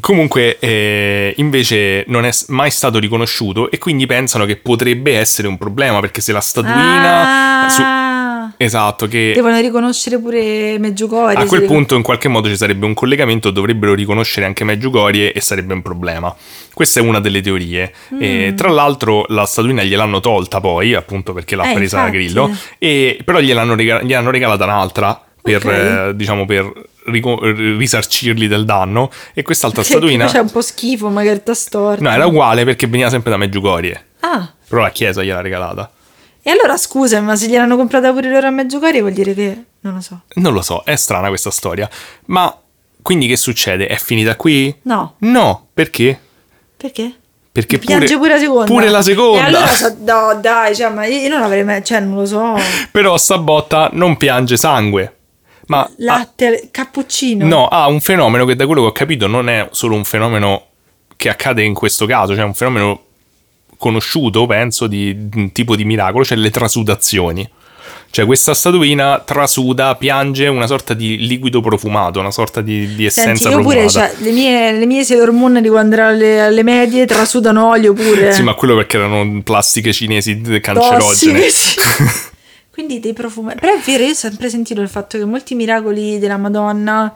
[0.00, 5.58] Comunque, eh, invece, non è mai stato riconosciuto e quindi pensano che potrebbe essere un
[5.58, 7.64] problema perché se la statuina...
[7.64, 7.82] Ah, su-
[8.64, 9.32] Esatto, che...
[9.34, 11.34] Devono riconoscere pure Meggiugori.
[11.36, 15.40] A quel punto in qualche modo ci sarebbe un collegamento, dovrebbero riconoscere anche Meggiugorie e
[15.40, 16.34] sarebbe un problema.
[16.72, 17.92] Questa è una delle teorie.
[18.14, 18.18] Mm.
[18.22, 22.24] E, tra l'altro la statuina gliel'hanno tolta poi, appunto perché l'ha Eh, presa da infatti.
[22.24, 25.72] Grillo, e, però gliel'hanno, rega- gliel'hanno regalata un'altra per, Ok.
[25.72, 26.72] eh, diciamo, per
[27.04, 30.26] risarcirli del danno e quest'altra Perché statuina...
[30.26, 32.02] C'è un po' schifo, magari sta storta.
[32.02, 35.90] No, era uguale perché veniva sempre da Meggiugorie, Ah, però la chiesa gliel'ha regalata.
[36.42, 39.64] E allora scusa, ma se gliel'hanno comprata pure loro a Meggiugori vuol dire che...
[39.80, 40.22] Non lo so.
[40.34, 41.88] Non lo so, è strana questa storia.
[42.26, 42.56] Ma
[43.00, 43.86] quindi che succede?
[43.86, 44.74] È finita qui?
[44.82, 46.18] No, No, perché?
[46.76, 47.16] perché?
[47.52, 48.64] Perché Piange pure la seconda.
[48.64, 49.42] Pure la seconda.
[49.42, 51.84] E allora so, no, dai, cioè, ma io non avrei mai...
[51.84, 52.54] Cioè, non lo so.
[52.90, 55.16] Però sta botta non piange sangue.
[55.66, 57.46] Ma ha- Latte, cappuccino.
[57.46, 60.66] no, ha un fenomeno che da quello che ho capito non è solo un fenomeno
[61.16, 63.00] che accade in questo caso, cioè un fenomeno
[63.82, 67.50] conosciuto, penso, di un tipo di miracolo, cioè le trasudazioni.
[68.10, 73.30] Cioè questa statuina trasuda, piange una sorta di liquido profumato, una sorta di, di Senti,
[73.32, 74.12] essenza io pure, profumata.
[74.12, 77.92] cioè, le mie, le mie Sailor Moon di quando ero alle, alle medie trasudano olio
[77.92, 78.32] pure.
[78.32, 81.40] Sì, ma quello perché erano plastiche cinesi cancerogene.
[81.40, 81.76] Tossiche, sì.
[82.70, 83.54] Quindi dei profumi.
[83.58, 87.12] Però è vero, io ho sempre sentito il fatto che molti miracoli della Madonna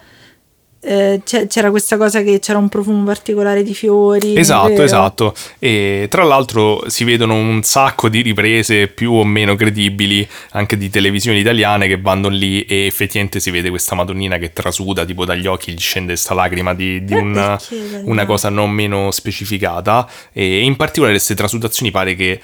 [0.86, 4.36] eh, c'era questa cosa che c'era un profumo particolare di fiori.
[4.36, 5.34] Esatto, esatto.
[5.58, 10.88] E tra l'altro si vedono un sacco di riprese più o meno credibili anche di
[10.88, 15.48] televisioni italiane che vanno lì e effettivamente si vede questa madonnina che trasuda, tipo dagli
[15.48, 18.26] occhi gli scende sta lacrima di, di dagli una occhi?
[18.26, 20.08] cosa non meno specificata.
[20.32, 22.40] E in particolare queste trasudazioni pare che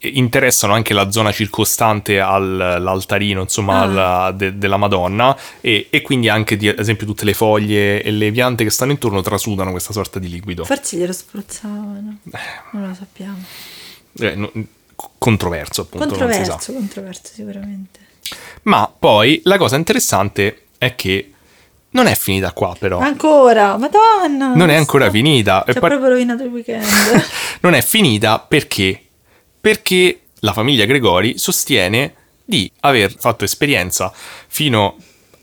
[0.00, 3.82] interessano anche la zona circostante al- all'altarino insomma Ah.
[3.82, 8.10] alla- de- della Madonna e, e quindi anche di, ad esempio tutte le foglie e
[8.12, 12.18] le piante che stanno intorno trasudano questa sorta di liquido Forse glielo spruzzavano.
[12.72, 13.42] Non lo sappiamo.
[14.20, 14.52] Eh, no-
[15.18, 16.50] controverso appunto non si sa.
[16.52, 18.00] Controverso, controverso sicuramente.
[18.62, 21.32] ma poi la cosa interessante è che
[21.90, 24.54] non è finita qua però Ancora, madonna!
[24.54, 26.84] non è ancora finita Ci ha poi- proprio rovinato il weekend.
[27.62, 29.02] non è finita perché
[29.60, 34.96] perché la famiglia Gregori sostiene di aver fatto esperienza fino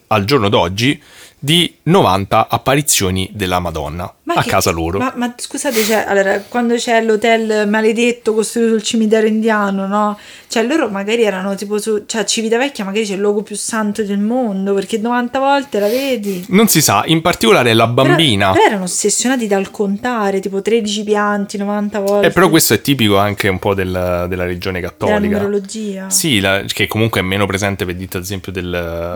[0.08, 1.02] al giorno d'oggi
[1.38, 4.98] di 90 apparizioni della Madonna a che- casa loro.
[4.98, 10.18] Ma, ma scusate, cioè, allora, quando c'è l'hotel maledetto costruito sul cimitero indiano, no?
[10.48, 12.04] Cioè, loro magari erano tipo su.
[12.08, 16.46] Cioè, Civitavecchia magari c'è il luogo più santo del mondo, perché 90 volte la vedi.
[16.50, 18.52] Non si sa, in particolare la Però- bambina.
[18.52, 22.28] Però, erano ossessionati dal contare, tipo 13 pianti, 90 volte.
[22.28, 25.20] Eh, però questo è tipico anche un po' del- della religione Della cattolica.
[25.20, 26.10] numerologia.
[26.10, 28.64] Sì, la- che comunque è meno presente per dite ad esempio del-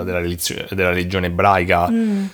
[0.06, 2.26] della, relizio- della religione ebraica, Mm.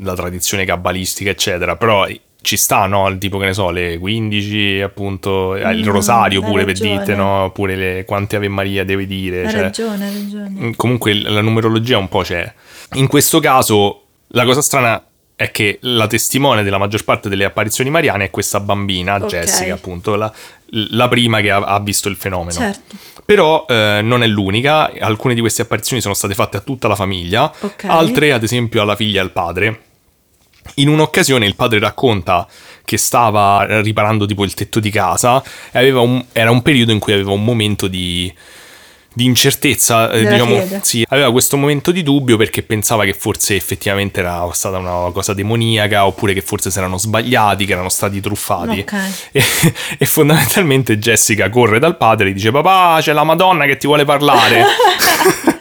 [0.00, 1.76] La tradizione cabalistica, eccetera.
[1.76, 2.06] Però
[2.42, 3.08] ci sta, no?
[3.08, 6.78] Il tipo che ne so, le 15, appunto, eh, il Mm, rosario hai pure per
[6.78, 7.50] dite, no?
[7.52, 9.44] Pure le quante Ave Maria deve dire.
[9.44, 10.48] Hai cioè- ragione, hai ragione.
[10.50, 12.50] Mm, Comunque la numerologia un po' c'è.
[12.94, 15.04] In questo caso la cosa strana
[15.36, 19.26] è che la testimone della maggior parte delle apparizioni mariane è questa bambina, Ok.
[19.26, 20.30] Jessica, appunto, la,
[20.90, 22.58] la prima che ha, ha visto il fenomeno.
[22.58, 22.96] Certo.
[23.30, 26.96] Però eh, non è l'unica, alcune di queste apparizioni sono state fatte a tutta la
[26.96, 27.84] famiglia, Ok.
[27.84, 29.80] altre ad esempio alla figlia e al padre.
[30.74, 32.48] In un'occasione il padre racconta
[32.84, 35.40] che stava riparando tipo il tetto di casa
[35.70, 38.34] e aveva un- era un periodo in cui aveva un momento di,
[39.12, 44.20] di incertezza, eh, diciamo, sì, aveva questo momento di dubbio perché pensava che forse effettivamente
[44.20, 48.80] era stata una cosa demoniaca oppure che forse si erano sbagliati, che erano stati truffati.
[48.80, 48.94] Ok.
[49.32, 49.42] E,
[49.98, 54.04] e fondamentalmente Jessica corre dal padre e dice papà c'è la Madonna che ti vuole
[54.04, 54.64] parlare.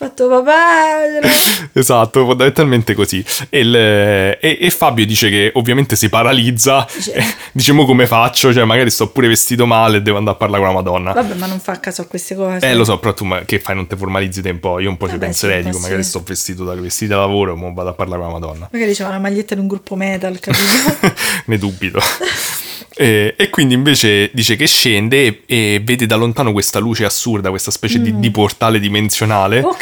[0.00, 1.20] Fatto papà.
[1.78, 3.22] esatto, fondamentalmente così.
[3.50, 8.06] E, il- e- e Fabio dice che ovviamente si paralizza, Dice- e dice mo come
[8.06, 11.12] faccio, cioè magari sto pure vestito male e devo andare a parlare con la Madonna.
[11.12, 12.66] Vabbè, ma non fa caso a queste cose.
[12.66, 14.96] Eh lo so, però tu ma- che fai non formalizzi te un po', io un
[14.96, 17.70] po' ci Vabbè, penserei, sì, dico ma magari sto vestito da vestito da lavoro, mo
[17.74, 18.68] vado a parlare con la Madonna.
[18.72, 21.12] Magari c'è una maglietta di un gruppo metal, capito?
[21.44, 22.00] ne dubito.
[23.00, 27.48] E, e quindi invece dice che scende e, e vede da lontano questa luce assurda,
[27.48, 29.60] questa specie di, di portale dimensionale.
[29.60, 29.64] Mm.
[29.64, 29.76] oh.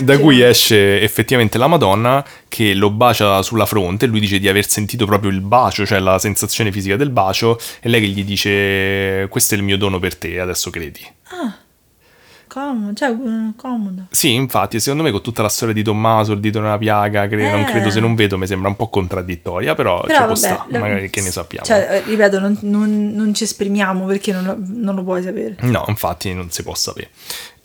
[0.00, 4.06] Da cui esce effettivamente la Madonna che lo bacia sulla fronte.
[4.06, 7.56] Lui dice di aver sentito proprio il bacio, cioè la sensazione fisica del bacio.
[7.80, 11.06] E lei che gli dice: Questo è il mio dono per te, adesso credi.
[11.28, 11.56] Ah,
[12.56, 14.06] comodo, cioè, eh, comodo.
[14.10, 17.60] Sì, infatti, secondo me con tutta la storia di Tommaso, il dito nella piaga, non
[17.60, 17.64] Eh.
[17.64, 21.20] credo se non vedo, mi sembra un po' contraddittoria, però, Però vabbè, sta, magari che
[21.20, 21.66] ne sappiamo.
[21.66, 25.56] Cioè, eh, ripeto, non, non- non ci esprimiamo perché non non lo puoi sapere.
[25.60, 27.10] No, infatti non si può sapere.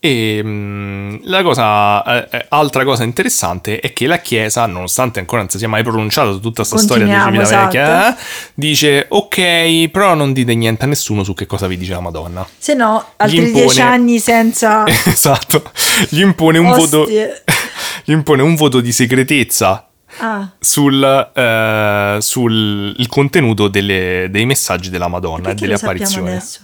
[0.04, 5.42] E mm, la cosa, eh, eh, altra cosa interessante è che la Chiesa, nonostante ancora
[5.42, 8.20] non si sia mai pronunciata su tutta questa storia di Civitavecchia, esatto.
[8.20, 8.24] eh,
[8.56, 12.44] dice ok, però non dite niente a nessuno su che cosa vi dice la Madonna.
[12.58, 15.62] Se no, altri impone- dieci anni senza esatto,
[16.10, 17.06] gli impone un voto,
[18.04, 19.86] gli impone un voto di segretezza
[20.18, 21.02] Ah, sul,
[21.34, 26.28] eh, sul il contenuto delle- dei messaggi della Madonna e delle apparizioni.
[26.30, 26.60] adesso?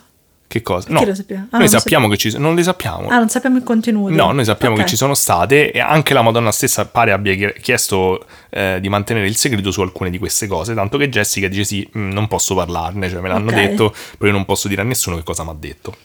[0.50, 0.88] Che cosa?
[0.92, 1.48] No, lo sappiamo?
[1.52, 3.10] Ah, noi lo sappiamo che ci sono, non le sappiamo.
[3.10, 4.14] Ah, non sappiamo il contenuto.
[4.16, 4.84] No, noi sappiamo Ok.
[4.84, 8.88] che ci sono state e anche la Madonna stessa pare abbia chie- chiesto eh, di
[8.88, 12.28] mantenere il segreto su alcune di queste cose, tanto che Jessica dice sì, mm, non
[12.30, 13.56] posso parlarne, cioè me l'hanno Ok.
[13.56, 15.96] detto, però io non posso dire a nessuno che cosa mi ha detto.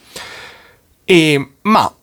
[1.05, 1.95] E, ma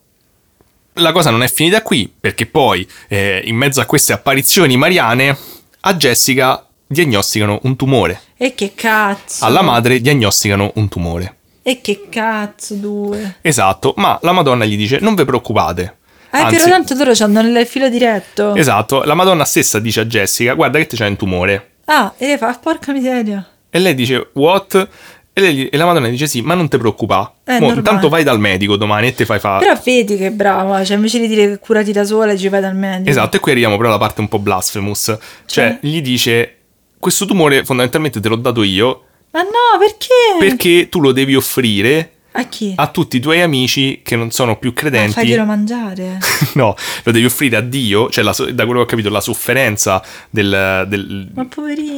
[0.94, 5.36] la cosa non è finita qui, perché poi eh, in mezzo a queste apparizioni mariane
[5.80, 9.44] a Jessica diagnosticano un tumore, E che cazzo?
[9.44, 11.34] alla madre diagnosticano un tumore.
[11.62, 13.36] E che cazzo, due?
[13.42, 15.96] Esatto, ma la Madonna gli dice non vi preoccupate.
[16.30, 18.54] Ah, Anzi- però tanto loro hanno il filo diretto.
[18.54, 21.70] Esatto, la Madonna stessa dice a Jessica guarda che te c'è un tumore.
[21.86, 23.46] Ah, e lei fa, porca miseria.
[23.68, 24.88] E lei dice what?
[25.32, 27.30] E, lei- e la Madonna dice sì, ma non ti preoccupare.
[27.44, 27.82] Eh, Mo, normale.
[27.82, 29.58] tanto vai dal medico domani e te fai fa...
[29.58, 32.74] Però vedi che brava, cioè invece di dire che curati da sola ci vai dal
[32.76, 33.10] medico.
[33.10, 35.04] Esatto, e qui arriviamo però alla parte un po' blasphemous.
[35.04, 35.78] Cioè, Cioè?
[35.80, 36.56] gli dice
[36.98, 40.08] questo tumore fondamentalmente te l'ho dato io Ma no, perché?
[40.38, 42.72] perché tu lo devi offrire A chi?
[42.76, 45.12] a tutti i tuoi amici che non sono più Ma credenti.
[45.12, 46.18] faglielo mangiare.
[46.54, 50.02] no, lo devi offrire a Dio, cioè la da quello che ho capito la sofferenza
[50.30, 51.46] del, del, Ma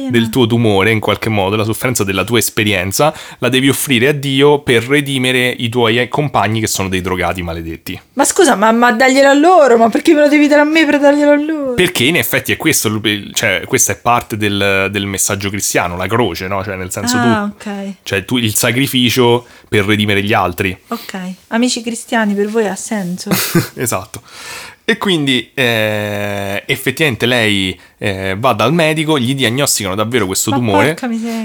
[0.09, 4.11] del tuo tumore in qualche modo, la sofferenza della tua esperienza, la devi offrire a
[4.11, 7.99] Dio per redimere i tuoi compagni che sono dei drogati maledetti.
[8.13, 10.85] Ma scusa, ma, ma daglielo a loro, ma perché me lo devi dare a me
[10.85, 11.73] per darglielo a loro?
[11.75, 12.99] Perché in effetti è questo,
[13.33, 16.63] cioè questa è parte del, del messaggio cristiano, la croce, no?
[16.63, 17.93] Cioè nel senso ah, tu, ok.
[18.03, 20.77] cioè tu il sacrificio per redimere gli altri.
[20.89, 21.17] Ok.
[21.47, 23.31] Amici cristiani, per voi ha senso?
[23.73, 24.21] esatto.
[24.85, 30.97] E quindi eh, effettivamente lei eh, va dal medico, gli diagnosticano davvero questo Ma tumore.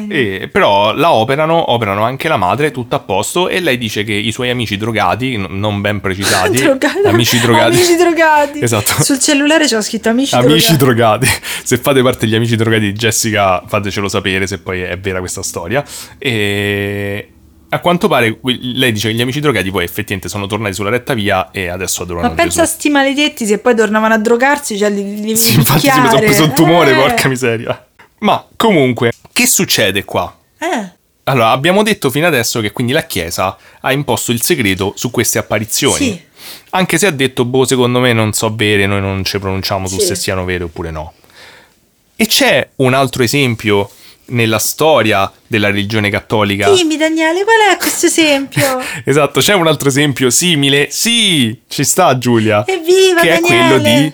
[0.08, 4.12] E, però la operano, operano anche la madre, tutto a posto, e lei dice che
[4.12, 7.06] i suoi amici drogati, n- non ben precisati, Drogati.
[7.06, 8.60] amici drogati, Amici drogati.
[8.60, 9.02] Esatto.
[9.02, 11.24] Sul cellulare c'ho scritto amici, amici drogati.
[11.26, 11.42] drogati.
[11.62, 15.42] Se fate parte degli amici drogati di Jessica, fatecelo sapere se poi è vera questa
[15.44, 15.82] storia.
[16.18, 17.28] E
[17.70, 21.12] a quanto pare lei dice che gli amici drogati poi effettivamente sono tornati sulla retta
[21.14, 22.76] via e adesso adorano Ma pensa a Gesù.
[22.76, 26.44] sti maledetti se poi tornavano a drogarsi, cioè li, li Sì, infatti si sono preso
[26.44, 26.94] un tumore, Eh.
[26.94, 27.86] porca miseria.
[28.20, 30.34] Ma comunque, che succede qua?
[30.58, 30.90] Eh,
[31.24, 35.38] Allora, abbiamo detto fino adesso che quindi la Chiesa ha imposto il segreto su queste
[35.38, 35.94] apparizioni.
[35.96, 36.22] Sì.
[36.70, 39.98] Anche se ha detto, boh, secondo me non so vere, noi non ci pronunciamo su
[39.98, 40.06] Sì.
[40.06, 41.12] se siano vere oppure no.
[42.16, 43.90] E c'è un altro esempio
[44.28, 46.70] nella storia della religione cattolica.
[46.70, 48.80] dimmi Daniele, qual è questo esempio?
[49.04, 50.88] Esatto, c'è un altro esempio simile.
[50.90, 52.64] Sì, ci sta Giulia.
[52.66, 54.02] Evviva che è quello Daniele!
[54.02, 54.12] di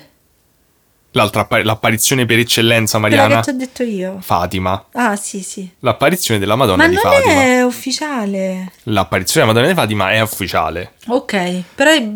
[1.12, 4.18] l'altra appa- l'apparizione per eccellenza Quella mariana che ti ho detto io.
[4.20, 4.84] Fatima.
[4.94, 5.68] Ah, sì, sì.
[5.80, 7.42] L'apparizione della Madonna Ma di non Fatima.
[7.42, 8.72] è ufficiale.
[8.84, 10.94] L'apparizione della Madonna di Fatima è ufficiale.
[11.06, 12.08] Ok, però è...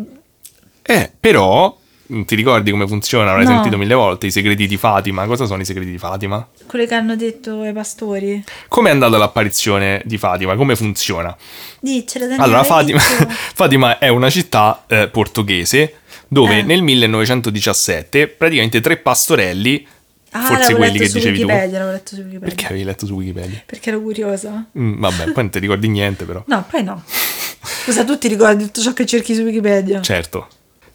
[0.81, 1.77] Eh, però
[2.09, 3.33] Non ti ricordi come funziona?
[3.35, 3.51] L'hai No.
[3.51, 4.25] sentito mille volte.
[4.25, 5.25] I segreti di Fatima.
[5.27, 6.47] Cosa sono i segreti di Fatima?
[6.65, 8.43] Quello che hanno detto i pastori.
[8.67, 10.55] Come è andata l'apparizione di Fatima?
[10.55, 11.35] Come funziona?
[11.79, 12.43] Diccelo, Daniele.
[12.43, 12.99] Allora, Fatima.
[13.53, 15.93] Fatima è una città eh, portoghese
[16.27, 16.61] dove Eh.
[16.63, 19.87] nel 1917 praticamente tre pastorelli,
[20.31, 21.45] Ah, forse quelli che dicevi tu.
[21.45, 22.39] Wikipedia, l'avevo letto su Wikipedia.
[22.47, 23.63] Perché avevi letto su Wikipedia?
[23.65, 24.65] Perché ero curiosa.
[24.77, 26.43] Mm, vabbè, poi non ti ricordi niente però.
[26.45, 27.03] No, poi no.
[27.85, 30.01] Cosa tu ti ricordi tutto ciò che cerchi su Wikipedia?
[30.01, 30.47] Certo.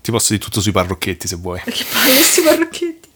[0.04, 1.62] Ti posso dire tutto sui parrocchetti se vuoi.
[1.64, 3.08] Perché poi questi parrocchetti.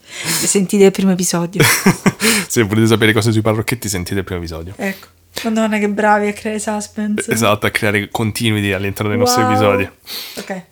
[0.47, 1.61] Sentite il primo episodio.
[2.49, 4.73] se volete sapere cose sui parrocchetti sentite il primo episodio.
[4.75, 5.05] Ecco.
[5.43, 7.31] Madonna che bravi a creare suspense.
[7.31, 9.51] Esatto, a creare continuity all'interno dei nostri Wow.
[9.51, 9.89] episodi.
[10.37, 10.63] Ok.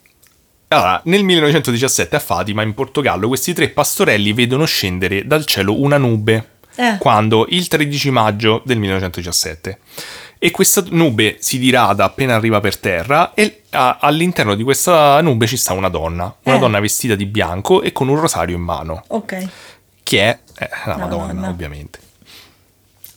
[0.69, 5.99] Allora, nel 1917 a Fatima, in Portogallo, questi tre pastorelli vedono scendere dal cielo una
[5.99, 6.55] nube.
[6.77, 6.97] Eh.
[6.97, 7.45] Quando?
[7.49, 9.79] Il 13 maggio del 1917.
[10.39, 15.47] E questa nube si dirada appena arriva per terra e a- all'interno di questa nube
[15.47, 16.33] ci sta una donna.
[16.43, 16.59] Una Eh.
[16.59, 19.03] donna vestita di bianco e con un rosario in mano.
[19.07, 19.47] Ok.
[20.03, 21.49] Che è eh, la La Madonna, Madonna.
[21.49, 21.99] ovviamente.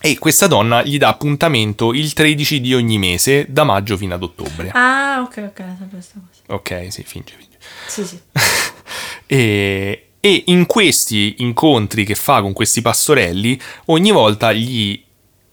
[0.03, 4.23] E questa donna gli dà appuntamento il 13 di ogni mese, da maggio fino ad
[4.23, 4.71] ottobre.
[4.73, 6.55] Ah, ok, ok, sapevo questa cosa.
[6.55, 7.59] Ok, sì, finge, finge.
[7.87, 8.19] Sì, sì.
[9.27, 15.01] E, e in questi incontri che fa con questi pastorelli, ogni volta gli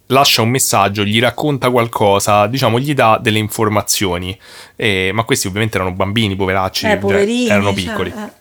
[0.07, 4.37] lascia un messaggio, gli racconta qualcosa, diciamo, gli dà delle informazioni.
[4.75, 7.47] E- ma questi ovviamente erano bambini, poveracci, Eh, cioè, poverini.
[7.47, 8.09] erano cioè, piccoli.
[8.15, 8.35] eh.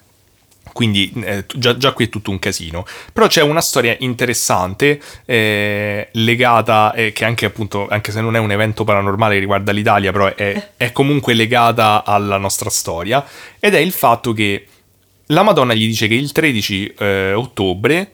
[0.72, 2.84] Quindi eh, già, già qui è tutto un casino.
[3.10, 8.38] Però c'è una storia interessante eh, legata, eh, che anche appunto, anche se non è
[8.38, 13.24] un evento paranormale che riguarda l'Italia, però è, è comunque legata alla nostra storia.
[13.58, 14.66] Ed è il fatto che
[15.28, 18.08] la Madonna gli dice che il 13 eh, ottobre eh,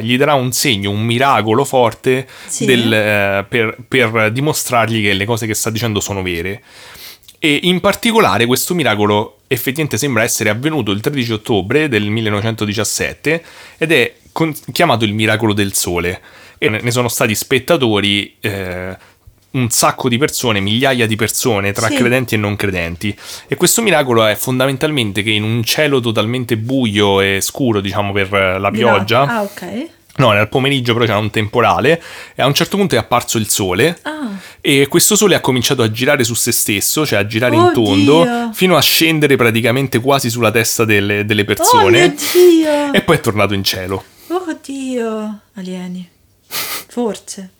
[0.00, 2.64] gli darà un segno, un miracolo forte Sì.
[2.64, 6.62] del, eh, per, per dimostrargli che le cose che sta dicendo sono vere.
[7.38, 13.42] E in particolare questo miracolo effettivamente sembra essere avvenuto il 13 ottobre del 1917
[13.78, 16.20] ed è con- chiamato il miracolo del sole.
[16.58, 18.94] E ne ne sono stati spettatori eh,
[19.52, 21.94] un sacco di persone, migliaia di persone, tra Sì.
[21.96, 23.16] credenti e non credenti.
[23.48, 28.30] E questo miracolo è fondamentalmente che in un cielo totalmente buio e scuro, diciamo per
[28.60, 29.88] la pioggia, Ah, ok.
[30.16, 32.00] no, nel pomeriggio però c'era un temporale
[32.36, 33.98] e a un certo punto è apparso il sole.
[34.02, 34.18] Ah,
[34.62, 37.82] E questo sole ha cominciato a girare su se stesso, cioè a girare in Oddio.
[37.84, 42.14] tondo, fino a scendere praticamente quasi sulla testa delle, delle oh persone.
[42.14, 42.92] Dio!
[42.92, 44.04] e poi è tornato in cielo.
[44.28, 45.40] Oh Dio!
[45.54, 46.08] Alieni.
[46.46, 47.50] Forse.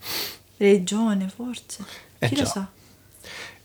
[0.61, 1.83] Religione, forse.
[2.19, 2.41] Eh Chi già.
[2.43, 2.67] lo sa?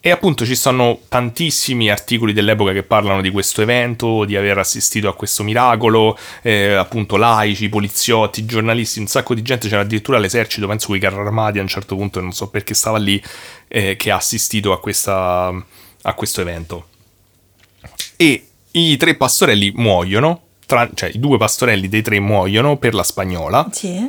[0.00, 5.09] E appunto ci sono tantissimi articoli dell'epoca che parlano di questo evento, di aver assistito
[5.09, 10.68] a questo miracolo, eh, appunto laici, poliziotti, giornalisti, un sacco di gente, c'era addirittura l'esercito,
[10.68, 13.20] penso con i carri armati a un certo punto, non so perché stava lì,
[13.66, 15.52] eh, che ha assistito a, questa,
[16.02, 16.87] a questo evento.
[18.16, 23.02] E i tre pastorelli muoiono, tra- cioè i due pastorelli dei tre muoiono per la
[23.02, 24.09] spagnola, Sì.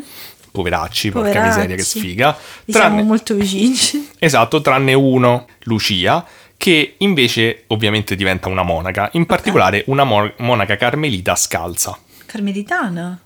[0.52, 1.56] Poveracci, porca Poveracci.
[1.56, 2.38] miseria che sfiga.
[2.66, 3.76] Li siamo Tranne- molto vicini.
[4.20, 6.26] Esatto, tranne uno, Lucia,
[6.58, 11.98] che invece ovviamente diventa una monaca, in particolare una mo- monaca carmelita scalza.
[12.26, 13.20] Carmelitana.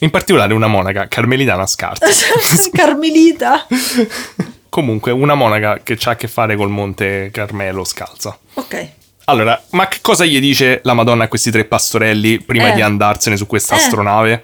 [0.00, 2.06] In particolare una monaca carmelitana scarsa.
[2.72, 3.66] Carmelita.
[4.68, 8.38] Comunque una monaca che ha a che fare col monte Carmelo scalza.
[8.54, 8.88] Ok.
[9.24, 12.74] Allora, ma che cosa gli dice la Madonna a questi tre pastorelli prima Eh.
[12.74, 13.78] di andarsene su questa Eh.
[13.78, 14.42] astronave?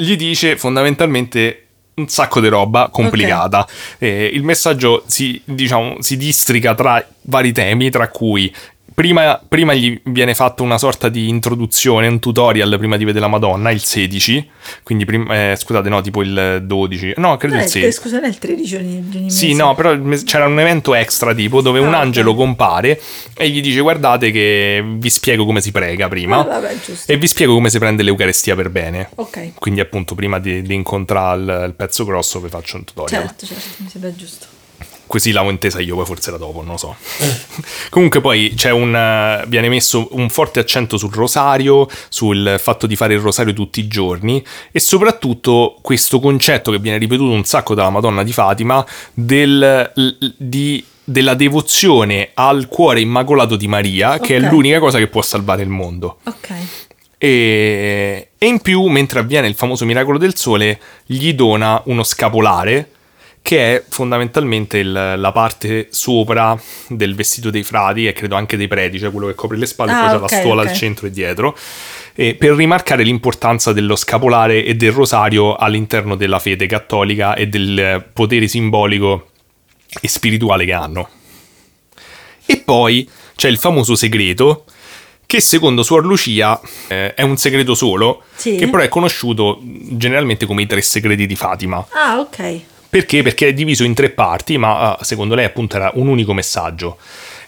[0.00, 3.68] Gli dice fondamentalmente un sacco di roba complicata.
[3.98, 8.50] Eh, il messaggio si, diciamo, si districa tra vari temi, tra cui
[8.94, 13.30] prima, prima gli viene fatta una sorta di introduzione, un tutorial prima di vedere la
[13.30, 14.50] Madonna, il 16,
[14.82, 17.92] quindi prima, eh, scusate, no, tipo il 12, no, credo Non è il il, 16.
[18.00, 19.62] scusa, non è il 13 ogni, ogni Sì, mese.
[19.62, 22.02] no, però c'era un evento extra tipo dove un Ah, ok.
[22.04, 23.00] angelo compare
[23.36, 26.76] e gli dice guardate che vi spiego come si prega prima Ah, vabbè,
[27.06, 29.08] e vi spiego come si prende l'Eucarestia per bene.
[29.16, 29.52] Ok.
[29.54, 33.22] Quindi appunto prima di, di incontrare il, il pezzo grosso vi faccio un tutorial.
[33.26, 34.46] Certo, certo, mi sembra giusto.
[35.10, 36.94] Così l'avevo intesa io, poi forse era dopo, non lo so.
[37.90, 38.94] Comunque poi c'è un...
[38.94, 43.80] eh, viene messo un forte accento sul rosario, sul fatto di fare il rosario tutti
[43.80, 48.86] i giorni e soprattutto questo concetto che viene ripetuto un sacco dalla Madonna di Fatima
[49.12, 49.92] del,
[50.36, 55.62] di- della devozione al cuore immacolato di Maria, che è l'unica cosa che può salvare
[55.62, 56.18] il mondo.
[56.22, 56.50] Ok.
[57.18, 62.90] E, e in più, mentre avviene il famoso miracolo del sole, gli dona uno scapolare
[63.42, 68.68] che è fondamentalmente il- la parte sopra del vestito dei frati e credo anche dei
[68.68, 70.68] preti, cioè quello che copre le spalle, Ah, poi c'è ok, la stuola ok.
[70.68, 71.56] al centro e dietro,
[72.14, 78.04] e per rimarcare l'importanza dello scapolare e del rosario all'interno della fede cattolica e del
[78.12, 79.30] potere simbolico
[80.00, 81.08] e spirituale che hanno.
[82.46, 84.64] E poi c'è il famoso segreto
[85.26, 88.56] che secondo Suor Lucia eh, è un segreto solo, Sì.
[88.56, 91.84] che però è conosciuto generalmente come i tre segreti di Fatima.
[91.90, 92.60] Ah, ok.
[92.90, 93.22] Perché?
[93.22, 96.98] Perché è diviso in tre parti, ma eh, secondo lei appunto era un unico messaggio.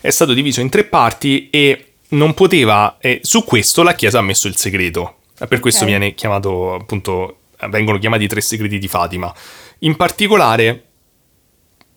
[0.00, 4.22] È stato diviso in tre parti e non poteva, e su questo la Chiesa ha
[4.22, 5.16] messo il segreto.
[5.48, 5.88] Per questo Ok.
[5.88, 7.38] viene chiamato appunto,
[7.68, 9.34] vengono chiamati i tre segreti di Fatima.
[9.80, 10.84] In particolare,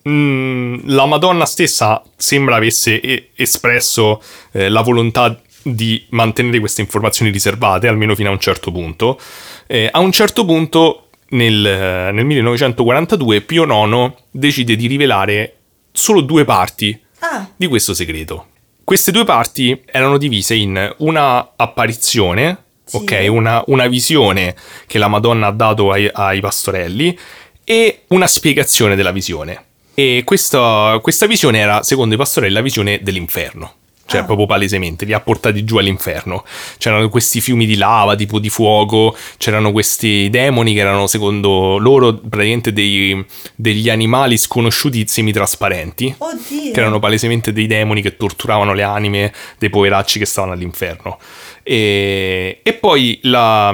[0.01, 4.21] mh, la Madonna stessa sembra avesse eh, espresso
[4.53, 9.19] eh, la volontà di mantenere queste informazioni riservate, almeno fino a un certo punto.
[9.67, 11.04] Eh, a un certo punto,
[11.35, 15.55] nel, eh, nel 1942, Pio IX decide di rivelare
[15.91, 18.47] solo due parti Ah, di questo segreto.
[18.83, 22.97] Queste due parti erano divise in una apparizione, Sì.
[22.97, 24.55] ok, una, una visione
[24.85, 27.17] che la Madonna ha dato ai, ai pastorelli
[27.63, 29.63] e una spiegazione della visione.
[29.95, 33.73] E questa, questa visione era, secondo i pastorelli, la visione dell'inferno.
[34.07, 34.23] Cioè, Ah.
[34.25, 36.43] proprio palesemente, li ha portati giù all'inferno.
[36.77, 42.13] C'erano questi fiumi di lava, tipo di fuoco, c'erano questi demoni che erano, secondo loro,
[42.13, 43.25] praticamente dei-
[43.55, 46.71] degli animali sconosciuti semitrasparenti oddio.
[46.71, 51.17] che erano palesemente dei demoni che torturavano le anime dei poveracci che stavano all'inferno.
[51.63, 53.73] E, e poi la,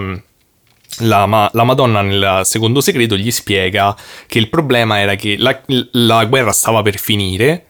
[1.00, 3.94] la, ma- la Madonna nel secondo segreto gli spiega
[4.28, 5.60] che il problema era che la,
[5.92, 7.66] la guerra stava per finire.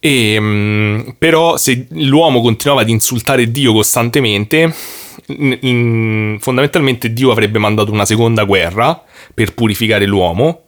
[0.00, 4.74] E, mm, però se l'uomo continuava ad insultare Dio costantemente,
[5.26, 9.02] in- in- fondamentalmente Dio avrebbe mandato una seconda guerra
[9.34, 10.62] per purificare l'uomo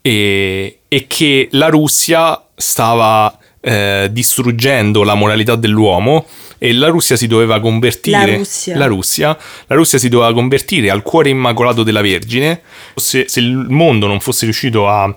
[0.00, 6.26] e, e che la Russia stava eh, distruggendo la moralità dell'uomo
[6.58, 8.26] e la Russia si doveva convertire.
[8.32, 8.76] La Russia.
[8.76, 12.60] la Russia, la Russia si doveva convertire al cuore immacolato della Vergine.
[12.94, 15.14] Se, se il mondo non fosse riuscito a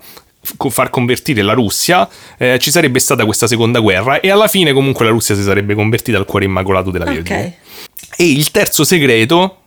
[0.69, 5.05] far convertire la Russia eh, ci sarebbe stata questa seconda guerra e alla fine comunque
[5.05, 8.17] la Russia si sarebbe convertita al cuore immacolato della Vergine Ok.
[8.17, 9.57] e il terzo segreto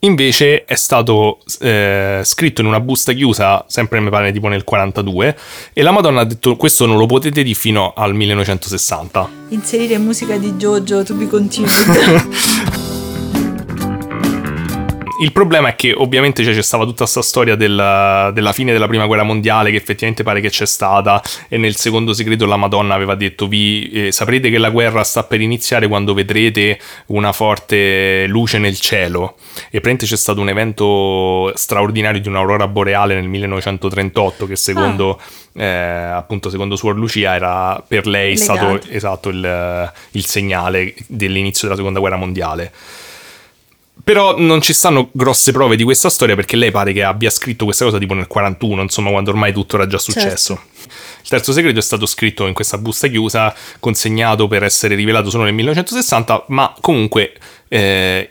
[0.00, 5.36] invece è stato eh, scritto in una busta chiusa, sempre mi pare tipo nel 42,
[5.72, 9.28] e la Madonna ha detto questo non lo potete dire fino al 1960.
[9.48, 11.72] Inserire musica di Jojo to be continued.
[15.20, 18.86] Il problema è che ovviamente cioè, c'è stata tutta questa storia della, della fine della
[18.86, 22.94] prima guerra mondiale che effettivamente pare che c'è stata e nel secondo segreto la Madonna
[22.94, 28.26] aveva detto vi eh, saprete che la guerra sta per iniziare quando vedrete una forte
[28.28, 29.34] luce nel cielo
[29.70, 35.20] e praticamente c'è stato un evento straordinario di un'aurora boreale nel 1938 che secondo
[35.54, 38.54] eh, appunto secondo Suor Lucia era per lei Legato.
[38.54, 42.72] stato esatto il, il segnale dell'inizio della seconda guerra mondiale.
[44.04, 47.64] Però non ci stanno grosse prove di questa storia perché lei pare che abbia scritto
[47.64, 50.60] questa cosa tipo nel 41, insomma, quando ormai tutto era già successo.
[51.22, 55.44] Il terzo segreto è stato scritto in questa busta chiusa, consegnato per essere rivelato solo
[55.44, 57.34] nel 1960, ma comunque
[57.68, 58.30] eh,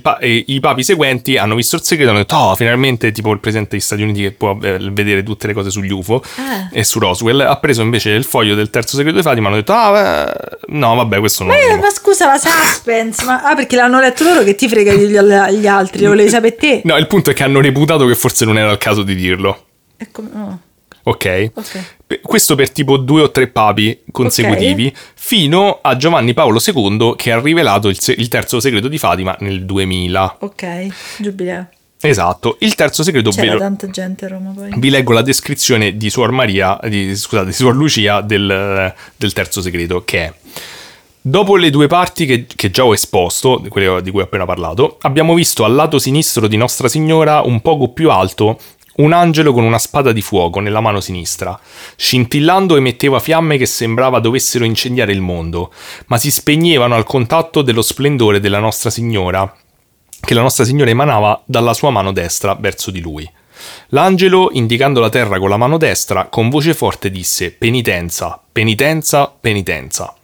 [0.00, 3.32] pa- eh, i papi seguenti hanno visto il segreto e hanno detto, oh, finalmente tipo
[3.32, 6.68] il presidente degli Stati Uniti che può eh, vedere tutte le cose sugli UFO Ah.
[6.72, 9.72] e su Roswell, ha preso invece il foglio del terzo segreto di Fatima hanno detto,
[9.72, 11.76] ah, beh, no, vabbè, questo non è...
[11.78, 13.24] ma scusa, la suspense.
[13.24, 13.42] Ma...
[13.42, 16.80] Ah, perché l'hanno letto loro che ti frega gli, gli altri, lo volevi sapere te.
[16.84, 19.64] No, il punto è che hanno reputato che forse non era il caso di dirlo.
[20.12, 20.28] Come...
[20.34, 20.58] oh,
[21.08, 21.52] Ok?
[22.22, 27.40] Questo per tipo due o tre papi consecutivi, fino a Giovanni Paolo II che ha
[27.40, 30.36] rivelato il, se- il terzo segreto di Fatima nel 2000.
[30.40, 30.86] Ok,
[31.18, 31.68] giubileo.
[32.00, 34.70] Esatto, il terzo segreto ve C'era lo- tanta gente a Roma poi.
[34.76, 39.60] vi leggo la descrizione di Suor Maria, di, scusate, di Suor Lucia del, del terzo
[39.62, 40.32] segreto, che è
[41.20, 44.98] Dopo le due parti che, che già ho esposto, quelle di cui ho appena parlato,
[45.00, 48.60] abbiamo visto al lato sinistro di Nostra Signora, un poco più alto,
[48.96, 51.58] un angelo con una spada di fuoco nella mano sinistra.
[51.96, 55.72] Scintillando emetteva fiamme che sembrava dovessero incendiare il mondo,
[56.06, 59.54] ma si spegnevano al contatto dello splendore della Nostra Signora,
[60.20, 63.30] che la Nostra Signora emanava dalla sua mano destra verso di lui.
[63.88, 70.14] L'angelo, indicando la terra con la mano destra, con voce forte disse penitenza, penitenza, penitenza.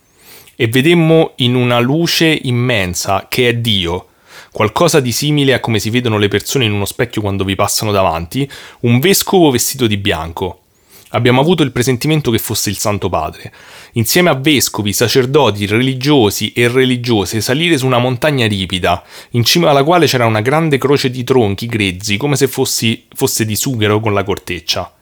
[0.54, 4.08] E vedemmo in una luce immensa che è Dio,
[4.52, 7.90] qualcosa di simile a come si vedono le persone in uno specchio quando vi passano
[7.90, 8.48] davanti,
[8.80, 10.58] un vescovo vestito di bianco.
[11.14, 13.52] Abbiamo avuto il presentimento che fosse il Santo Padre.
[13.92, 19.84] Insieme a vescovi, sacerdoti, religiosi e religiose salire su una montagna ripida, in cima alla
[19.84, 24.14] quale c'era una grande croce di tronchi grezzi, come se fossi, fosse di sughero con
[24.14, 24.94] la corteccia.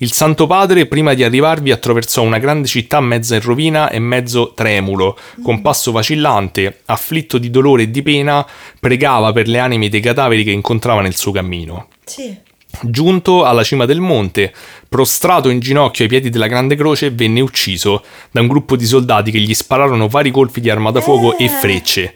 [0.00, 4.52] Il Santo Padre, prima di arrivarvi, attraversò una grande città mezza in rovina e mezzo
[4.54, 8.46] tremulo, con passo vacillante, afflitto di dolore e di pena,
[8.78, 11.88] pregava per le anime dei cadaveri che incontrava nel suo cammino.
[12.04, 12.32] Sì.
[12.80, 14.52] Giunto alla cima del monte,
[14.88, 19.32] prostrato in ginocchio ai piedi della Grande Croce, venne ucciso da un gruppo di soldati
[19.32, 22.14] che gli spararono vari colpi di arma da fuoco e frecce.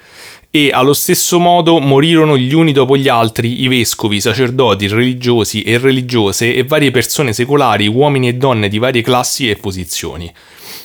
[0.54, 5.78] E allo stesso modo morirono gli uni dopo gli altri i vescovi, sacerdoti, religiosi e
[5.78, 10.30] religiose e varie persone secolari, uomini e donne di varie classi e posizioni.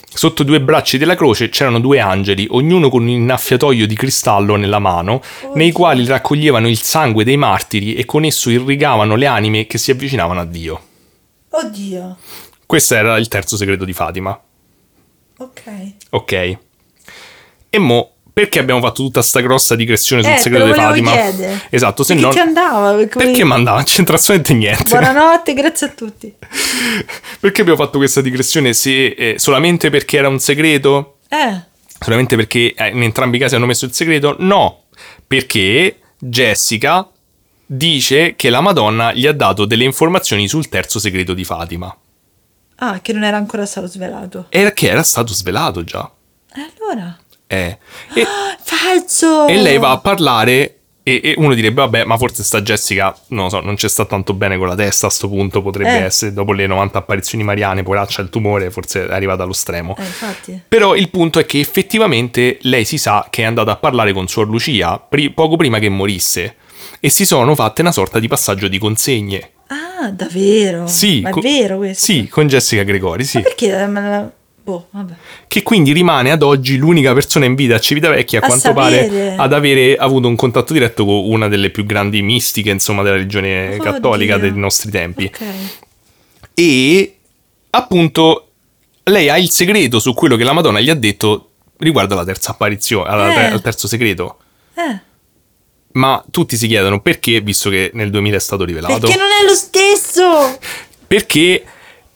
[0.09, 4.79] Sotto due bracci della croce c'erano due angeli, ognuno con un innaffiatoio di cristallo nella
[4.79, 5.21] mano,
[5.55, 9.91] nei quali raccoglievano il sangue dei martiri e con esso irrigavano le anime che si
[9.91, 10.81] avvicinavano a Dio.
[11.49, 12.17] Oddio.
[12.65, 14.41] Questo era il terzo segreto di Fatima.
[15.39, 15.63] Ok.
[16.11, 16.57] Ok.
[17.69, 21.11] E mo, perché abbiamo fatto tutta sta grossa digressione sul Eh, segreto di Fatima?
[21.11, 21.61] chiedere.
[21.71, 22.41] Esatto, se Perché no...
[22.43, 22.93] andava?
[22.93, 23.77] Perché Perché mandava?
[23.77, 24.89] Non c'entra assolutamente niente.
[24.89, 26.31] Buonanotte, grazie a tutti.
[27.39, 31.17] Perché abbiamo fatto questa digressione se eh, solamente perché era un segreto?
[31.29, 31.61] Eh.
[31.99, 34.35] Solamente perché eh, in entrambi i casi hanno messo il segreto?
[34.37, 34.83] No,
[35.25, 37.09] perché Jessica
[37.65, 41.95] dice che la Madonna gli ha dato delle informazioni sul terzo segreto di Fatima.
[42.75, 44.45] Ah, che non era ancora stato svelato.
[44.49, 46.07] E che era stato svelato già.
[46.53, 47.17] E allora?
[47.47, 47.77] Eh.
[48.13, 48.25] E,
[48.63, 49.47] Falso!
[49.47, 50.73] e lei va a parlare
[51.03, 54.03] e, e uno direbbe, vabbè, ma forse sta Jessica, non lo so, non c'è sta
[54.03, 56.03] tanto bene con la testa a sto punto, potrebbe Eh.
[56.03, 59.95] essere, dopo le 90 apparizioni mariane, poraccia il tumore, forse è arrivata allo stremo.
[59.97, 60.59] Eh.
[60.67, 64.27] Però il punto è che effettivamente lei si sa che è andata a parlare con
[64.27, 66.55] Suor Lucia pri- poco prima che morisse
[66.99, 69.51] e si sono fatte una sorta di passaggio di consegne.
[69.67, 70.87] Ah, davvero?
[70.87, 72.03] Sì, Ma è co- vero questo?
[72.03, 73.37] Sì, con Jessica Gregori, sì.
[73.37, 74.31] Ma perché?
[74.67, 75.13] Boh, vabbè.
[75.47, 79.07] Che quindi rimane ad oggi l'unica persona in vita a Civitavecchia, a, A quanto sapere.
[79.07, 83.15] pare, ad avere avuto un contatto diretto con una delle più grandi mistiche, insomma, della
[83.15, 83.81] religione Oddio.
[83.83, 85.23] cattolica dei nostri tempi.
[85.23, 85.41] Ok.
[86.53, 87.15] E
[87.69, 88.47] appunto
[89.03, 92.51] lei ha il segreto su quello che la Madonna gli ha detto riguardo alla terza
[92.51, 93.45] apparizione, alla- Eh.
[93.51, 94.37] al terzo segreto.
[94.73, 94.99] Eh.
[95.93, 98.99] Ma tutti si chiedono perché, visto che nel 2000 è stato rivelato.
[98.99, 100.57] Perché non è lo stesso?
[101.07, 101.63] Perché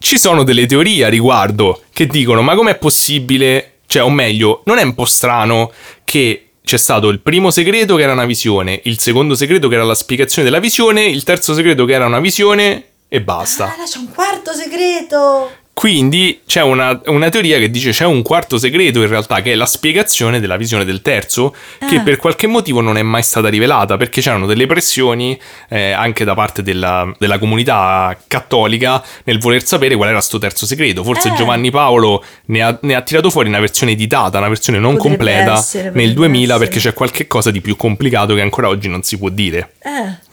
[0.02, 3.76] ci sono delle teorie a riguardo che dicono: ma com'è possibile?
[3.86, 5.72] Cioè, o meglio, non è un po' strano
[6.04, 9.84] che c'è stato il primo segreto che era una visione, il secondo segreto che era
[9.84, 13.66] la spiegazione della visione, il terzo segreto che era una visione e basta.
[13.66, 15.52] Ah, c'è un quarto segreto.
[15.74, 19.56] Quindi c'è una, una teoria che dice c'è un quarto segreto in realtà che è
[19.56, 21.56] la spiegazione della visione del terzo
[21.90, 22.02] che Ah.
[22.02, 26.36] per qualche motivo non è mai stata rivelata perché c'erano delle pressioni eh, anche da
[26.36, 31.04] parte della, della comunità cattolica nel voler sapere qual era sto terzo segreto.
[31.04, 31.34] Forse Eh.
[31.36, 35.16] Giovanni Paolo ne ha, ne ha tirato fuori una versione editata, una versione non Potrebbe
[35.16, 36.70] completa essere, nel potrebbe 2000 essere.
[36.70, 39.72] perché c'è qualche cosa di più complicato che ancora oggi non si può dire.
[39.82, 40.30] Eh.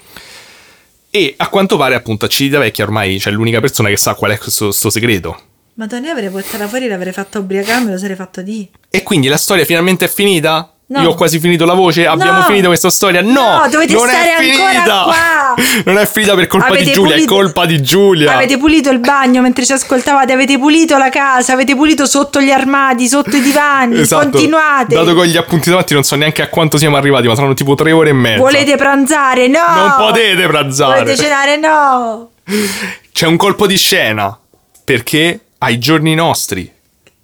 [1.11, 4.39] E a quanto pare appunto a Civitavecchia ormai c'è l'unica persona che sa qual è
[4.39, 5.41] questo sto segreto.
[5.75, 8.69] Madonna, io avrei portata fuori, l'avrei fatta ubriacare, me lo sarei fatto di.
[8.91, 10.73] E quindi la storia finalmente è finita?
[10.91, 11.03] No.
[11.03, 12.45] Io ho quasi finito la voce, abbiamo No.
[12.45, 13.21] finito questa storia?
[13.21, 15.03] No, No, dovete non stare è ancora finita.
[15.03, 15.55] qua.
[15.85, 18.35] Non è finita per colpa di Avete Giulia, pulito- è colpa di Giulia.
[18.35, 22.51] Avete pulito il bagno mentre ci ascoltavate, avete pulito la casa, avete pulito sotto gli
[22.51, 23.99] armadi, sotto i divani.
[24.01, 24.31] Esatto.
[24.31, 24.95] Continuate.
[24.95, 27.75] Dato con gli appunti davanti non so neanche a quanto siamo arrivati, ma saranno tipo
[27.75, 28.39] tre ore e mezza.
[28.41, 29.47] Volete pranzare?
[29.47, 29.59] No.
[29.77, 31.01] Non potete pranzare.
[31.03, 31.57] Volete cenare?
[31.59, 32.31] No.
[33.13, 34.39] C'è un colpo di scena,
[34.85, 36.71] perché ai giorni nostri,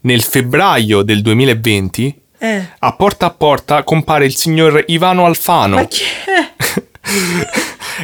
[0.03, 2.69] nel febbraio del 2020, Eh.
[2.79, 5.77] a porta a porta compare il signor Ivano Alfano.
[5.77, 6.53] Ma chi è?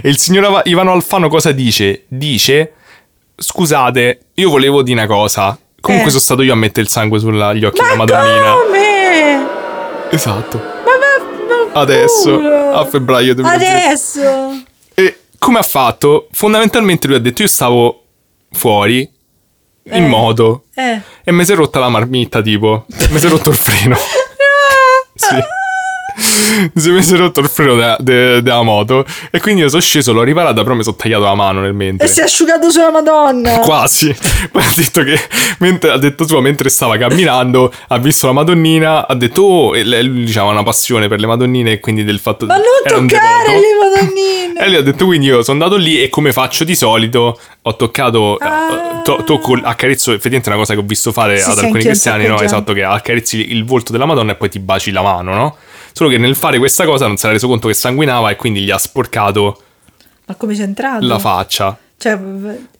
[0.02, 2.04] E il signor Ivano Alfano cosa dice?
[2.08, 2.72] Dice:
[3.36, 5.58] Scusate, io volevo dire una cosa.
[5.80, 6.10] Comunque Eh.
[6.10, 8.52] sono stato io a mettere il sangue sugli occhi della Ma Madonnina.
[8.52, 9.46] come?
[10.10, 10.58] Esatto.
[10.58, 12.72] Ma, ma, Adesso, culo.
[12.72, 13.64] a febbraio 2020.
[13.86, 14.62] Adesso.
[14.94, 16.28] E come ha fatto?
[16.32, 18.04] Fondamentalmente lui ha detto: Io stavo
[18.52, 19.00] fuori
[19.84, 20.06] in Eh.
[20.06, 21.00] moto Eh.
[21.24, 22.84] e mi si è rotta la marmitta, tipo.
[23.10, 23.96] Mi si è rotto il freno.
[25.40, 25.59] See.
[26.74, 30.12] Mi si è rotto il freno de- de- della moto e quindi io sono sceso,
[30.12, 32.06] l'ho riparata, però mi sono tagliato la mano nel mentre.
[32.06, 33.58] E si è asciugato sulla Madonna.
[33.60, 34.14] Quasi.
[34.50, 35.18] Poi ha detto che
[35.58, 39.84] mentre, ha detto suo, mentre stava camminando, ha visto la Madonnina, ha detto oh, e
[39.84, 43.52] lei lui diceva una passione per le Madonnine e quindi del fatto Ma non toccare
[43.54, 44.38] le Madonnine.
[44.60, 47.76] E lui ha detto quindi io sono andato lì e come faccio di solito ho
[47.76, 49.00] toccato, Ah.
[49.02, 52.26] to- tocco, accarezzo, effettivamente è una cosa che ho visto fare Sì, ad alcuni cristiani,
[52.26, 52.38] no?
[52.42, 55.56] Esatto, che accarezzi il volto della Madonna e poi ti baci la mano, no?
[55.92, 58.60] Solo che nel fare questa cosa non si era reso conto che sanguinava e quindi
[58.62, 59.60] gli ha sporcato
[60.26, 61.06] Ma come c'è entrato?
[61.06, 61.76] la faccia.
[61.96, 62.12] Cioè,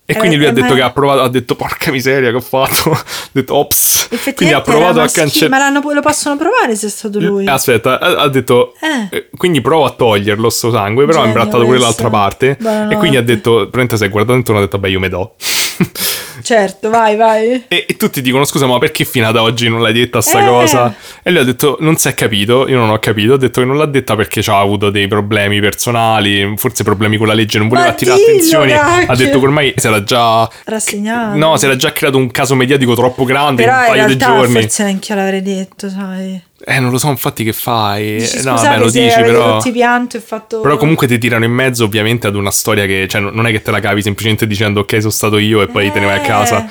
[0.06, 2.30] E eh, quindi lui ha eh, detto ma- che ha provato, ha detto porca miseria
[2.30, 5.70] che ho fatto, ha detto ops, quindi ha provato a cancellare.
[5.70, 7.46] Ma lo possono provare se è stato lui.
[7.46, 9.14] Aspetta, ha, ha detto, Eh.
[9.14, 12.56] eh, quindi provo a toglierlo sto sangue, però ha imbrattato pure l'altra parte.
[12.58, 12.94] Buonanotte.
[12.94, 15.08] E quindi ha detto, praticamente si è guardato intorno e ha detto, beh io me
[15.10, 15.34] do.
[16.42, 17.64] Certo, vai, vai.
[17.68, 20.46] E, e tutti dicono: Scusa, ma perché fino ad oggi non l'hai detta sta Eh.
[20.46, 20.94] cosa?
[21.22, 22.66] E lui ha detto: Non si è capito.
[22.66, 23.34] Io non ho capito.
[23.34, 27.26] Ho detto che non l'ha detta perché ha avuto dei problemi personali, forse problemi con
[27.26, 29.12] la legge, non voleva Ma attirare cacchio.
[29.12, 30.48] Ha detto che ormai si era già.
[30.64, 31.36] Rassegnato.
[31.36, 34.16] No, si era già creato un caso mediatico troppo grande Però in un paio di
[34.16, 34.60] giorni.
[34.62, 36.42] forse neanche io l'avrei detto, sai.
[36.64, 38.16] Eh, non lo so, infatti, che fai?
[38.18, 39.56] Dici, Eh, no, vabbè, lo dici, però.
[39.58, 40.60] tutti pianto e fatto...
[40.60, 43.62] Però comunque ti tirano in mezzo ovviamente ad una storia che, cioè, non è che
[43.62, 46.22] te la cavi semplicemente dicendo ok sono stato io e poi te ne vai a
[46.22, 46.26] Eh.
[46.26, 46.68] casa.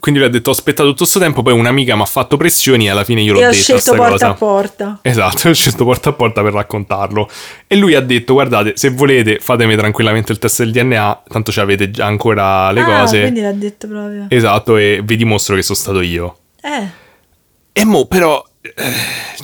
[0.00, 2.86] Quindi lui ha detto ho aspettato tutto questo tempo, poi un'amica mi ha fatto pressioni
[2.86, 4.28] e alla fine io l'ho E ho scelto porta cosa.
[4.28, 4.98] a porta.
[5.02, 7.28] Esatto, ho scelto porta a porta per raccontarlo.
[7.66, 11.58] E lui ha detto guardate, se volete fatemi tranquillamente il test del DNA, tanto ci
[11.58, 13.20] avete già ancora le ah, cose.
[13.22, 14.26] quindi l'ha detto proprio.
[14.28, 16.36] Esatto, e vi dimostro che sono stato io.
[16.62, 16.86] Eh,
[17.72, 18.44] E mo però...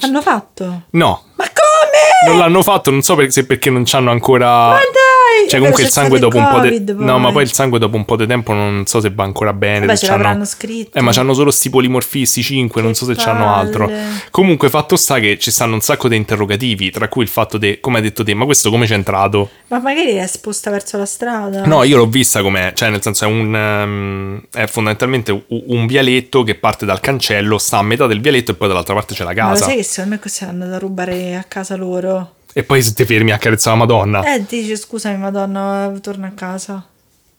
[0.03, 0.83] hanno fatto.
[0.91, 2.29] No, Ma come?
[2.33, 4.71] non l'hanno fatto, non so per- se perché non c'hanno ancora...
[4.71, 4.81] Dai!
[5.49, 6.70] Cioè, comunque il sangue dopo un stato po' di.
[6.70, 9.24] Covid, No, ma poi il sangue dopo un po' di tempo non so se va
[9.24, 9.87] ancora bene.
[9.87, 10.97] Vabbè, ce l'avranno scritto.
[10.99, 13.87] Eh, ma c'hanno solo sti polimorfisti 5, non Che so se c'hanno altro.
[13.87, 14.03] palle.
[14.30, 17.78] Comunque, fatto sta che ci stanno un sacco di interrogativi, tra cui il fatto di,
[17.80, 19.51] come hai detto te, ma questo come c'è entrato?
[19.68, 21.64] Ma magari è esposta verso la strada.
[21.66, 23.55] No, io l'ho vista com'è, cioè nel senso è un...
[23.55, 28.53] ehm, è fondamentalmente un, un vialetto che parte dal cancello, sta a metà del vialetto
[28.53, 29.64] e poi dall'altra parte c'è la Ma lo casa.
[29.66, 32.32] sai che secondo me questi andato a rubare a casa loro?
[32.57, 34.23] E poi se ti fermi a carezzare la Madonna.
[34.35, 36.87] Eh, dice scusami madonna, torna a casa.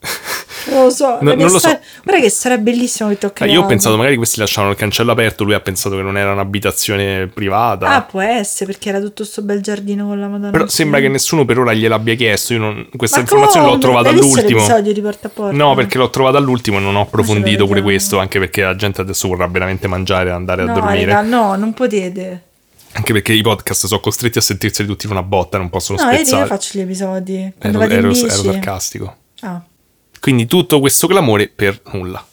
[0.67, 1.19] Non lo so.
[1.21, 1.59] No, non lo so.
[1.59, 4.77] sta- Guarda che sarebbe bellissimo che tocca Eh, io ho pensato magari questi lasciavano il
[4.79, 7.85] cancello aperto, lui ha pensato che non era un'abitazione privata.
[7.89, 10.49] Ah, può essere perché era tutto sto bel giardino con la madonna.
[10.49, 12.53] Però sembra che nessuno per ora gliel'abbia chiesto.
[12.53, 14.81] Io non- questa Ma informazione l'ho trovata all'ultimo.
[14.81, 15.55] di Porta a Porta?
[15.55, 18.17] No, perché l'ho trovata all'ultimo e non ho approfondito pure questo.
[18.17, 21.05] Anche perché la gente adesso vorrà veramente mangiare e andare a No, dormire.
[21.05, 22.44] raga, no, non potete.
[22.97, 26.11] Anche perché i podcast sono costretti a sentirseli tutti in una botta, non possono No,
[26.13, 26.41] spezzare.
[26.43, 27.51] io faccio gli episodi.
[27.59, 29.15] Ero, ero- ero sarcastico.
[29.41, 29.61] Ah.
[30.19, 32.25] Quindi tutto questo clamore per nulla.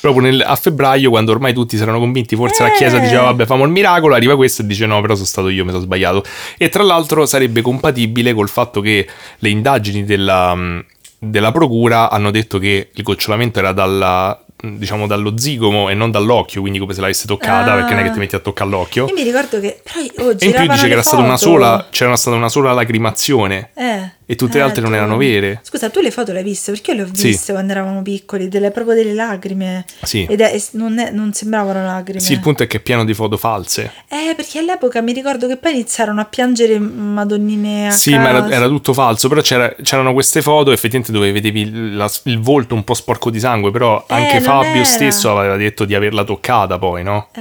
[0.00, 2.76] Proprio nel- a febbraio, quando ormai tutti si erano convinti, forse la Eh.
[2.76, 5.64] Chiesa diceva vabbè famo il miracolo, arriva questo e dice no, però sono stato io,
[5.64, 6.24] mi sono sbagliato.
[6.58, 9.06] E tra l'altro sarebbe compatibile col fatto che
[9.38, 10.82] le indagini della,
[11.20, 16.60] della procura hanno detto che il gocciolamento era dalla, diciamo, dallo zigomo e non dall'occhio,
[16.60, 17.76] quindi come se l'avesse toccata, Ah.
[17.76, 19.06] perché non è che ti metti a toccare l'occhio.
[19.06, 19.80] Io mi ricordo che.
[19.82, 22.72] Però oh, E in più dice che era stata una sola, c'era stata una sola
[22.72, 23.70] lacrimazione.
[23.74, 24.10] Eh.
[24.32, 25.60] E tutte le altre non tu- erano vere.
[25.62, 26.72] Scusa, tu le foto le hai viste?
[26.72, 27.26] Perché io le ho Sì.
[27.28, 29.84] viste quando eravamo piccoli, delle, proprio delle lacrime.
[30.02, 30.24] Sì.
[30.28, 32.20] Ed è- non, è- non sembravano lacrime.
[32.20, 33.92] Sì, il punto è che è pieno di foto false.
[34.08, 38.40] Eh, perché all'epoca mi ricordo che poi iniziarono a piangere madonnine a Sì, ma era,
[38.42, 38.54] casa.
[38.54, 39.28] era tutto falso.
[39.28, 43.28] Però c'era- c'erano queste foto effettivamente dove vedevi il, la- il volto un po' sporco
[43.30, 43.70] di sangue.
[43.70, 44.84] Però Eh, anche Fabio era.
[44.84, 47.28] stesso aveva detto di averla toccata poi, no?
[47.34, 47.40] Eh.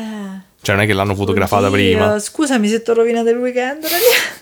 [0.63, 2.19] Cioè, non è che l'hanno fotografata Oddio, prima.
[2.19, 3.81] Scusami se ti ho rovinato il weekend.
[3.81, 4.39] ragazzi.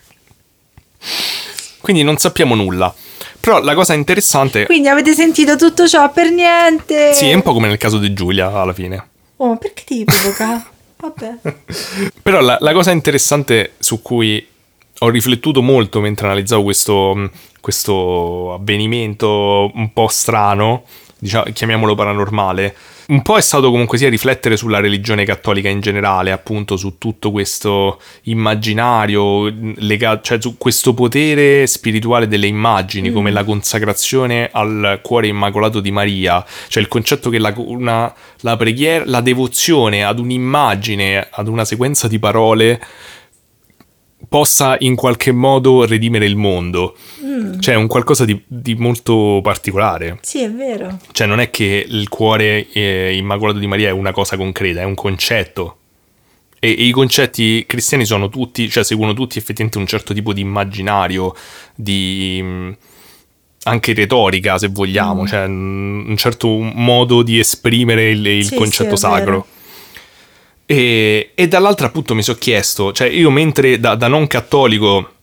[1.90, 2.94] Quindi non sappiamo nulla.
[3.40, 4.68] Però la cosa interessante.
[4.68, 7.16] Quindi avete sentito tutto ciò per niente.
[7.16, 9.08] Sì, è un po' come nel caso di Giulia alla fine.
[9.38, 10.70] Oh, ma perché ti provoca?
[10.98, 11.38] Vabbè.
[12.22, 14.46] Però la, la cosa interessante su cui
[15.00, 20.84] ho riflettuto molto mentre analizzavo questo, questo avvenimento un po' strano,
[21.18, 22.76] diciamo, chiamiamolo paranormale,
[23.10, 27.32] un po' è stato comunque sia riflettere sulla religione cattolica in generale, appunto su tutto
[27.32, 35.28] questo immaginario legato, cioè su questo potere spirituale delle immagini, come la consacrazione al cuore
[35.28, 41.30] immacolato di Maria, cioè il concetto che la, una- la preghiera, la devozione ad un'immagine,
[41.32, 42.80] ad una sequenza di parole
[44.30, 46.95] possa in qualche modo redimere il mondo.
[47.59, 50.19] Cioè, è un qualcosa di, di molto particolare.
[50.21, 50.99] Sì, è vero.
[51.11, 54.86] Cioè, non è che il cuore eh, immacolato di Maria è una cosa concreta, è
[54.86, 55.77] un concetto.
[56.59, 60.41] E, e i concetti cristiani sono tutti, cioè seguono tutti effettivamente un certo tipo di
[60.41, 61.34] immaginario,
[61.73, 62.77] di mh,
[63.63, 68.95] anche retorica, se vogliamo, cioè mh, un certo modo di esprimere il, il Sì, concetto
[68.95, 69.25] sì, sacro.
[69.25, 69.47] vero.
[70.72, 75.13] E, e dall'altra appunto mi sono chiesto, cioè io mentre da, da non cattolico,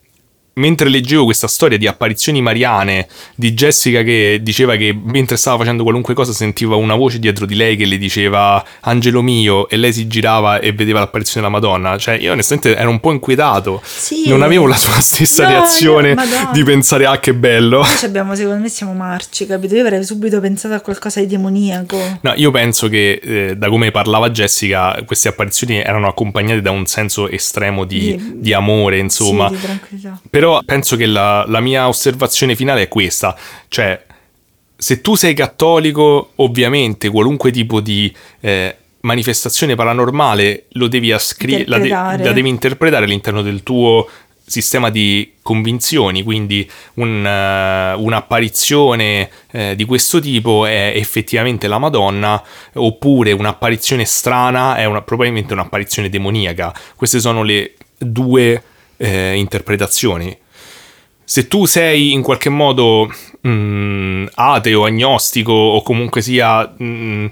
[0.59, 5.83] mentre leggevo questa storia di apparizioni mariane di Jessica che diceva che mentre stava facendo
[5.83, 9.93] qualunque cosa sentiva una voce dietro di lei che le diceva Angelo mio e lei
[9.93, 14.29] si girava e vedeva l'apparizione della Madonna, cioè io onestamente ero un po' inquietato, Sì.
[14.29, 17.79] non avevo la sua stessa No, reazione io- di pensare ah che bello.
[17.83, 19.75] Noi ci abbiamo, secondo me siamo marci, capito?
[19.75, 21.99] Io avrei subito pensato a qualcosa di demoniaco.
[22.23, 26.87] No, io penso che eh, da come parlava Jessica, queste apparizioni erano accompagnate da un
[26.87, 29.49] senso estremo di, Di- di amore, insomma.
[29.49, 30.21] Sì, di tranquillità.
[30.31, 33.37] Però penso che la, la mia osservazione finale è questa,
[33.69, 34.05] cioè
[34.77, 41.79] se tu sei cattolico, ovviamente qualunque tipo di eh, manifestazione paranormale lo devi ascrivere, la,
[41.79, 41.89] de-
[42.25, 44.07] la devi interpretare all'interno del tuo
[44.49, 52.41] sistema di convinzioni, quindi un, eh, un'apparizione eh, di questo tipo è effettivamente la Madonna,
[52.75, 56.73] oppure un'apparizione strana è una- probabilmente un'apparizione demoniaca.
[56.95, 58.63] Queste sono le due
[58.97, 60.37] eh, interpretazioni.
[61.29, 63.11] Se tu sei in qualche modo
[63.47, 67.27] mm, ateo, agnostico o comunque sia mm,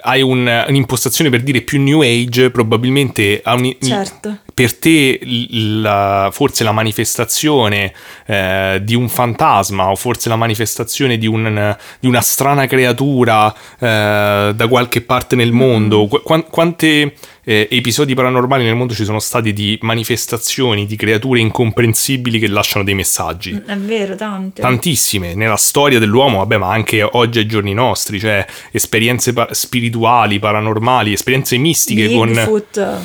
[0.00, 4.38] hai un- un'impostazione per dire più New Age, probabilmente ha un- Certo.
[4.58, 7.92] Per te la- forse la manifestazione
[8.26, 14.52] eh, di un fantasma o forse la manifestazione di, un- di una strana creatura eh,
[14.52, 19.20] da qualche parte nel mondo, qu- quan- quante eh, episodi paranormali nel mondo ci sono
[19.20, 23.62] stati di manifestazioni di creature incomprensibili che lasciano dei messaggi?
[23.64, 24.60] È vero, tante.
[24.60, 30.40] Tantissime nella storia dell'uomo, vabbè, ma anche oggi ai giorni nostri, cioè esperienze pa- spirituali,
[30.40, 32.96] paranormali, esperienze mistiche con Bigfoot.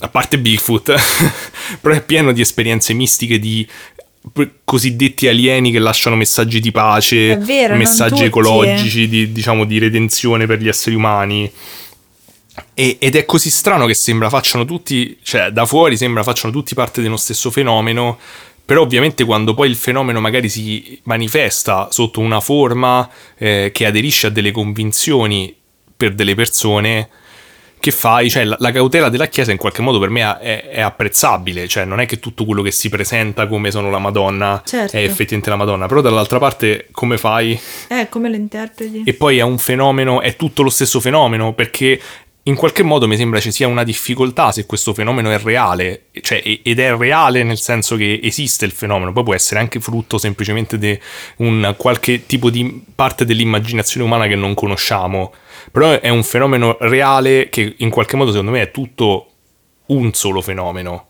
[0.00, 0.94] A parte Bigfoot,
[1.80, 3.66] però è pieno di esperienze mistiche di
[4.64, 10.60] cosiddetti alieni che lasciano messaggi di pace, vero, messaggi ecologici, di, diciamo di redenzione per
[10.60, 11.50] gli esseri umani.
[12.74, 16.74] E- ed è così strano che sembra facciano tutti, cioè da fuori sembra facciano tutti
[16.74, 18.18] parte dello stesso fenomeno,
[18.64, 24.28] però ovviamente quando poi il fenomeno magari si manifesta sotto una forma eh, che aderisce
[24.28, 25.54] a delle convinzioni
[25.96, 27.08] per delle persone,
[27.80, 28.30] che fai?
[28.30, 31.84] Cioè, la, la cautela della Chiesa in qualche modo per me è, è apprezzabile, cioè
[31.84, 34.96] non è che tutto quello che si presenta come sono la Madonna Certo.
[34.96, 37.58] è effettivamente la Madonna, però dall'altra parte come fai?
[37.88, 39.02] Eh, come lo interpreti?
[39.04, 42.00] E poi è un fenomeno, è tutto lo stesso fenomeno, perché
[42.44, 46.42] in qualche modo mi sembra ci sia una difficoltà se questo fenomeno è reale, cioè,
[46.62, 50.78] ed è reale nel senso che esiste il fenomeno, poi può essere anche frutto semplicemente
[50.78, 50.98] di
[51.36, 55.32] un qualche tipo di parte dell'immaginazione umana che non conosciamo,
[55.70, 59.26] però è un fenomeno reale che in qualche modo secondo me è tutto
[59.86, 61.06] un solo fenomeno.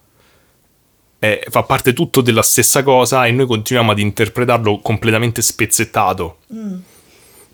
[1.19, 6.39] È- fa parte tutto della stessa cosa e noi continuiamo ad interpretarlo completamente spezzettato.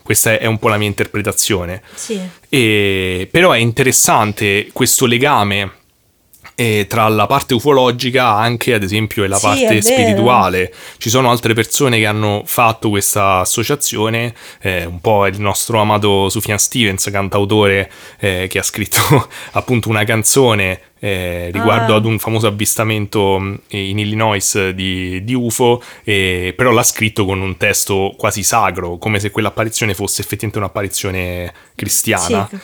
[0.03, 1.83] Questa è- è un po' la mia interpretazione.
[1.95, 2.21] Sì.
[2.49, 5.73] E- però è interessante questo legame
[6.59, 10.73] eh, tra la parte ufologica anche ad esempio e la Sì, parte spirituale.
[10.99, 16.29] Ci sono altre persone che hanno fatto questa associazione, eh, un po' il nostro amato
[16.31, 21.97] Sufjan Stevens, cantautore eh, che ha scritto appunto una canzone eh, riguardo Ah.
[21.97, 27.41] ad un famoso avvistamento mh, in Illinois di, di UFO, eh, però l'ha scritto con
[27.43, 32.49] un testo quasi sacro, come se quell'apparizione fosse effettivamente un'apparizione cristiana.
[32.51, 32.57] Sì.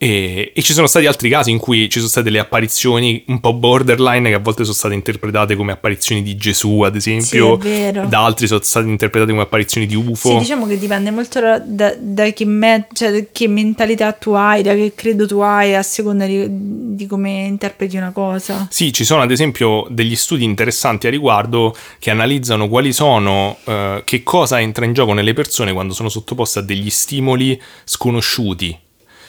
[0.00, 3.40] E, e ci sono stati altri casi in cui ci sono state delle apparizioni un
[3.40, 7.90] po' borderline che a volte sono state interpretate come apparizioni di Gesù, ad esempio, Sì,
[7.90, 10.30] da altri sono state interpretate come apparizioni di UFO.
[10.30, 14.30] Sì, diciamo che dipende molto da, da- da che, me- cioè, da che mentalità tu
[14.30, 18.68] hai, da che credo tu hai, a seconda di, di come interpreti una cosa.
[18.70, 24.02] Sì, ci sono ad esempio degli studi interessanti a riguardo che analizzano quali sono, eh,
[24.04, 28.78] che cosa entra in gioco nelle persone quando sono sottoposte a degli stimoli sconosciuti.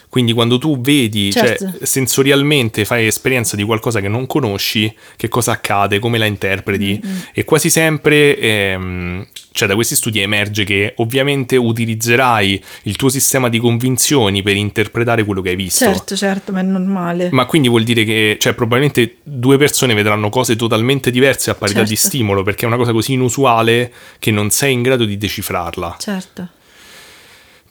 [0.10, 1.70] Quindi quando tu vedi, Certo.
[1.72, 7.00] cioè sensorialmente fai esperienza di qualcosa che non conosci, che cosa accade, come la interpreti
[7.32, 13.50] e quasi sempre, ehm, cioè da questi studi emerge che ovviamente utilizzerai il tuo sistema
[13.50, 15.86] di convinzioni per interpretare quello che hai visto.
[15.86, 17.30] Certo, certo, ma è normale.
[17.32, 21.82] Ma quindi vuol dire che, cioè, probabilmente due persone vedranno cose totalmente diverse a parità
[21.82, 22.08] di Certo.
[22.08, 25.98] stimolo, perché è una cosa così inusuale che non sei in grado di decifrarla.
[26.00, 26.50] Certo.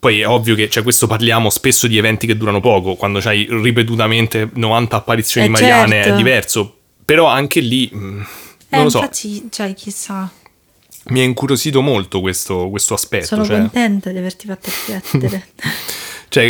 [0.00, 3.46] Poi è ovvio che, cioè, questo parliamo spesso di eventi che durano poco, quando c'hai
[3.50, 6.12] ripetutamente 90 apparizioni Eh, mariane certo.
[6.12, 8.26] è diverso, però anche lì, mh, non
[8.68, 10.30] Eh, lo so, infatti, cioè, chissà.
[11.06, 13.26] mi ha incuriosito molto questo, questo aspetto.
[13.26, 13.58] Sono cioè.
[13.58, 15.48] contenta di averti fatto riflettere.
[16.30, 16.44] Cioè,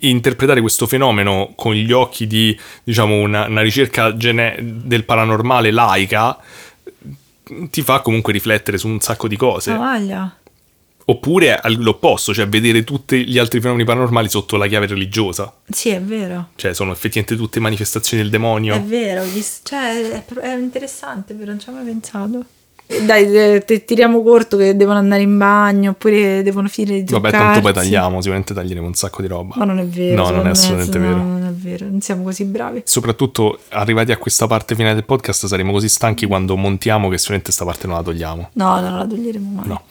[0.00, 6.36] interpretare questo fenomeno con gli occhi di, diciamo, una, una ricerca gene- del paranormale laica
[7.70, 9.72] ti fa comunque riflettere su un sacco di cose.
[9.76, 10.36] Ma voglia.
[11.12, 15.52] Oppure all'opposto, cioè vedere tutti gli altri fenomeni paranormali sotto la chiave religiosa.
[15.68, 16.48] Sì, è vero.
[16.56, 18.74] Cioè, sono effettivamente tutte manifestazioni del demonio.
[18.74, 22.44] È vero, gli- cioè, è, interessante, però non ci avevo mai pensato.
[23.04, 27.30] Dai, eh, te- tiriamo corto che devono andare in bagno oppure devono finire di Vabbè,
[27.30, 27.90] tanto poi truccarsi.
[27.90, 29.54] tagliamo, sicuramente taglieremo un sacco di roba.
[29.56, 30.22] Ma non è vero.
[30.24, 31.16] No, non è me, assolutamente no, vero.
[31.16, 32.82] Non è vero, non siamo così bravi.
[32.84, 37.52] Soprattutto arrivati a questa parte finale del podcast saremo così stanchi quando montiamo che sicuramente
[37.52, 38.50] sta parte non la togliamo.
[38.54, 39.68] No, non la toglieremo mai.
[39.68, 39.82] No.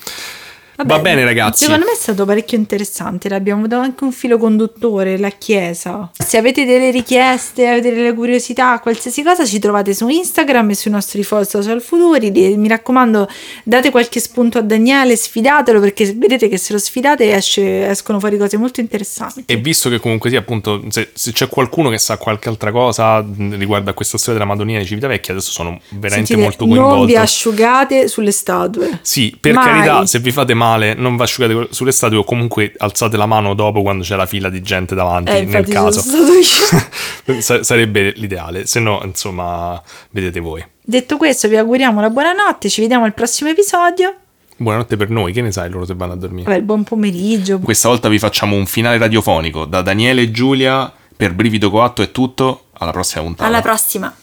[0.84, 1.65] Vabbè, Va bene, ragazzi.
[1.65, 3.29] Secondo me è stato parecchio interessante.
[3.29, 6.09] L'abbiamo dato anche un filo conduttore, la Chiesa.
[6.17, 10.91] Se avete delle richieste, avete delle curiosità, qualsiasi cosa, ci trovate su Instagram e sui
[10.91, 12.32] nostri social futuri.
[12.32, 13.27] Mi raccomando,
[13.63, 18.38] date qualche spunto a Daniele, sfidatelo perché vedete che se lo sfidate esce- escono fuori
[18.38, 19.43] cose molto interessanti.
[19.45, 23.23] E visto che comunque sì, appunto, se, se c'è qualcuno che sa qualche altra cosa
[23.51, 26.79] riguardo a questa storia della Madonnina di Civitavecchia, adesso sono veramente Sentite, molto non vi
[26.82, 27.19] coinvolto.
[27.19, 28.99] asciugate sulle statue.
[29.01, 29.65] Sì, per Mai.
[29.65, 33.53] carità, se vi fate male, non vi asciugate sulle statue o comunque alzate la mano
[33.53, 35.99] dopo quando c'è la fila di gente davanti, Eh, nel caso.
[36.01, 37.39] stato io.
[37.41, 40.63] Sa- sarebbe l'ideale, se no, insomma, vedete voi.
[40.84, 42.69] Detto questo, vi auguriamo la buonanotte.
[42.69, 44.15] Ci vediamo al prossimo episodio.
[44.57, 46.49] Buonanotte per noi, che ne sai loro se vanno a dormire?
[46.51, 47.59] Vabbè, buon pomeriggio.
[47.59, 49.65] Questa volta vi facciamo un finale radiofonico.
[49.65, 52.65] Da Daniele e Giulia, per Brivido Coatto è tutto.
[52.74, 53.47] Alla prossima puntata.
[53.47, 54.13] Alla prossima.